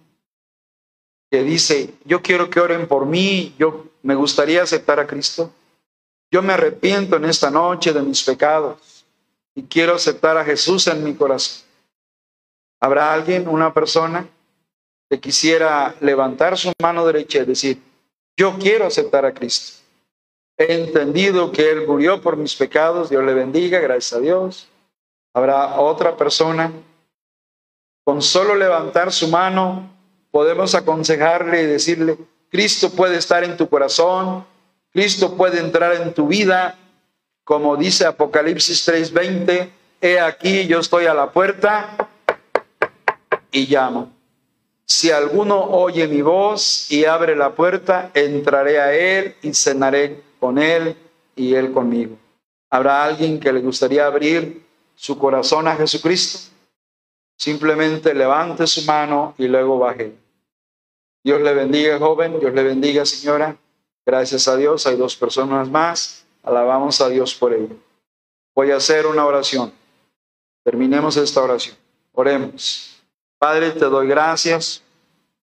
que 1.29 1.43
dice, 1.43 1.93
yo 2.05 2.21
quiero 2.21 2.49
que 2.49 2.59
oren 2.59 2.87
por 2.87 3.05
mí, 3.05 3.55
yo 3.57 3.87
me 4.01 4.15
gustaría 4.15 4.63
aceptar 4.63 4.99
a 4.99 5.07
Cristo. 5.07 5.51
Yo 6.31 6.41
me 6.41 6.53
arrepiento 6.53 7.15
en 7.15 7.25
esta 7.25 7.51
noche 7.51 7.93
de 7.93 8.01
mis 8.01 8.23
pecados 8.23 9.05
y 9.55 9.63
quiero 9.63 9.95
aceptar 9.95 10.37
a 10.37 10.45
Jesús 10.45 10.87
en 10.87 11.03
mi 11.03 11.13
corazón. 11.13 11.63
¿Habrá 12.79 13.13
alguien, 13.13 13.47
una 13.47 13.73
persona, 13.73 14.27
quisiera 15.19 15.95
levantar 15.99 16.57
su 16.57 16.71
mano 16.81 17.05
derecha 17.05 17.39
y 17.39 17.45
decir, 17.45 17.81
yo 18.37 18.57
quiero 18.57 18.85
aceptar 18.85 19.25
a 19.25 19.33
Cristo? 19.33 19.83
He 20.57 20.73
entendido 20.73 21.51
que 21.51 21.71
Él 21.71 21.87
murió 21.87 22.21
por 22.21 22.37
mis 22.37 22.55
pecados, 22.55 23.09
Dios 23.09 23.23
le 23.23 23.33
bendiga, 23.33 23.79
gracias 23.79 24.13
a 24.13 24.19
Dios. 24.19 24.67
Habrá 25.33 25.79
otra 25.79 26.15
persona 26.15 26.71
con 28.03 28.21
solo 28.21 28.55
levantar 28.55 29.11
su 29.11 29.29
mano, 29.29 29.89
podemos 30.29 30.75
aconsejarle 30.75 31.63
y 31.63 31.65
decirle, 31.65 32.17
Cristo 32.49 32.91
puede 32.91 33.17
estar 33.17 33.43
en 33.43 33.57
tu 33.57 33.67
corazón, 33.69 34.45
Cristo 34.91 35.35
puede 35.35 35.59
entrar 35.59 35.95
en 35.95 36.13
tu 36.13 36.27
vida, 36.27 36.77
como 37.43 37.75
dice 37.75 38.05
Apocalipsis 38.05 38.87
3:20, 38.87 39.69
he 40.01 40.19
aquí 40.19 40.67
yo 40.67 40.79
estoy 40.79 41.05
a 41.05 41.13
la 41.13 41.31
puerta 41.31 42.09
y 43.51 43.65
llamo. 43.67 44.11
Si 44.85 45.11
alguno 45.11 45.63
oye 45.63 46.07
mi 46.07 46.21
voz 46.21 46.91
y 46.91 47.05
abre 47.05 47.35
la 47.35 47.55
puerta, 47.55 48.11
entraré 48.13 48.79
a 48.79 48.93
él 48.93 49.35
y 49.41 49.53
cenaré 49.53 50.21
con 50.39 50.57
él 50.57 50.95
y 51.35 51.55
él 51.55 51.71
conmigo. 51.71 52.17
¿Habrá 52.69 53.03
alguien 53.03 53.39
que 53.39 53.53
le 53.53 53.61
gustaría 53.61 54.05
abrir 54.05 54.65
su 54.95 55.17
corazón 55.17 55.67
a 55.67 55.75
Jesucristo? 55.75 56.51
Simplemente 57.37 58.13
levante 58.13 58.67
su 58.67 58.83
mano 58.83 59.35
y 59.37 59.47
luego 59.47 59.79
baje. 59.79 60.13
Dios 61.23 61.41
le 61.41 61.53
bendiga, 61.53 61.97
joven. 61.99 62.39
Dios 62.39 62.53
le 62.53 62.63
bendiga, 62.63 63.05
señora. 63.05 63.55
Gracias 64.05 64.47
a 64.47 64.57
Dios. 64.57 64.85
Hay 64.85 64.97
dos 64.97 65.15
personas 65.15 65.69
más. 65.69 66.25
Alabamos 66.43 66.99
a 66.99 67.09
Dios 67.09 67.33
por 67.33 67.53
ello. 67.53 67.75
Voy 68.53 68.71
a 68.71 68.75
hacer 68.75 69.05
una 69.05 69.25
oración. 69.25 69.71
Terminemos 70.63 71.15
esta 71.17 71.41
oración. 71.41 71.75
Oremos. 72.11 72.92
Padre, 73.43 73.71
te 73.71 73.83
doy 73.83 74.07
gracias 74.07 74.83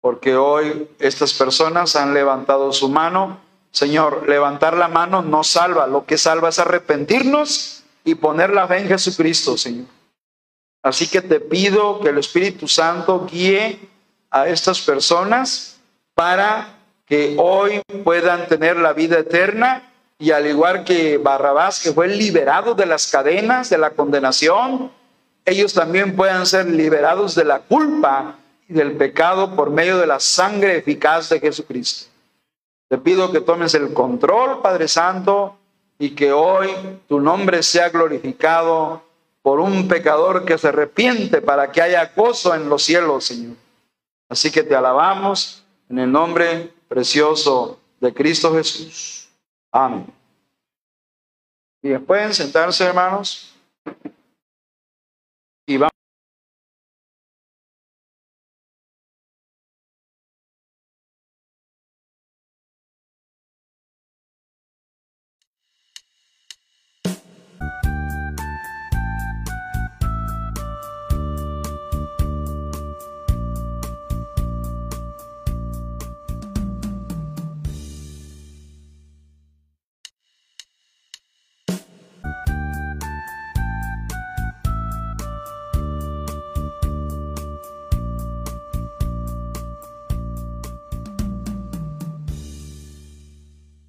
porque 0.02 0.36
hoy 0.36 0.86
estas 0.98 1.32
personas 1.32 1.96
han 1.96 2.12
levantado 2.12 2.70
su 2.70 2.90
mano. 2.90 3.40
Señor, 3.70 4.28
levantar 4.28 4.76
la 4.76 4.88
mano 4.88 5.22
no 5.22 5.42
salva. 5.42 5.86
Lo 5.86 6.04
que 6.04 6.18
salva 6.18 6.50
es 6.50 6.58
arrepentirnos 6.58 7.84
y 8.04 8.16
poner 8.16 8.50
la 8.50 8.68
fe 8.68 8.80
en 8.80 8.88
Jesucristo, 8.88 9.56
Señor. 9.56 9.86
Así 10.82 11.08
que 11.08 11.22
te 11.22 11.40
pido 11.40 11.98
que 12.00 12.10
el 12.10 12.18
Espíritu 12.18 12.68
Santo 12.68 13.26
guíe 13.32 13.88
a 14.30 14.46
estas 14.46 14.82
personas 14.82 15.78
para 16.14 16.76
que 17.06 17.34
hoy 17.38 17.80
puedan 18.04 18.46
tener 18.46 18.76
la 18.76 18.92
vida 18.92 19.20
eterna 19.20 19.90
y 20.18 20.32
al 20.32 20.46
igual 20.46 20.84
que 20.84 21.16
Barrabás, 21.16 21.82
que 21.82 21.92
fue 21.92 22.08
liberado 22.08 22.74
de 22.74 22.84
las 22.84 23.06
cadenas 23.06 23.70
de 23.70 23.78
la 23.78 23.92
condenación, 23.92 24.92
ellos 25.46 25.72
también 25.72 26.16
puedan 26.16 26.44
ser 26.44 26.66
liberados 26.66 27.34
de 27.36 27.44
la 27.44 27.60
culpa 27.60 28.36
y 28.68 28.74
del 28.74 28.96
pecado 28.96 29.54
por 29.54 29.70
medio 29.70 29.96
de 29.98 30.06
la 30.06 30.18
sangre 30.18 30.76
eficaz 30.76 31.28
de 31.28 31.38
Jesucristo. 31.38 32.10
Te 32.88 32.98
pido 32.98 33.30
que 33.30 33.40
tomes 33.40 33.74
el 33.74 33.92
control, 33.94 34.60
Padre 34.60 34.88
Santo, 34.88 35.56
y 35.98 36.10
que 36.10 36.32
hoy 36.32 36.68
tu 37.08 37.20
nombre 37.20 37.62
sea 37.62 37.88
glorificado 37.88 39.02
por 39.42 39.60
un 39.60 39.86
pecador 39.86 40.44
que 40.44 40.58
se 40.58 40.68
arrepiente 40.68 41.40
para 41.40 41.70
que 41.70 41.80
haya 41.80 42.12
gozo 42.14 42.54
en 42.54 42.68
los 42.68 42.82
cielos, 42.82 43.24
Señor. 43.24 43.56
Así 44.28 44.50
que 44.50 44.64
te 44.64 44.74
alabamos 44.74 45.64
en 45.88 46.00
el 46.00 46.10
nombre 46.10 46.72
precioso 46.88 47.78
de 48.00 48.12
Cristo 48.12 48.52
Jesús. 48.52 49.28
Amén. 49.70 50.06
Y 51.82 51.96
pueden 51.98 52.34
sentarse, 52.34 52.84
hermanos. 52.84 53.55
Y 55.68 55.78
vamos 55.78 55.95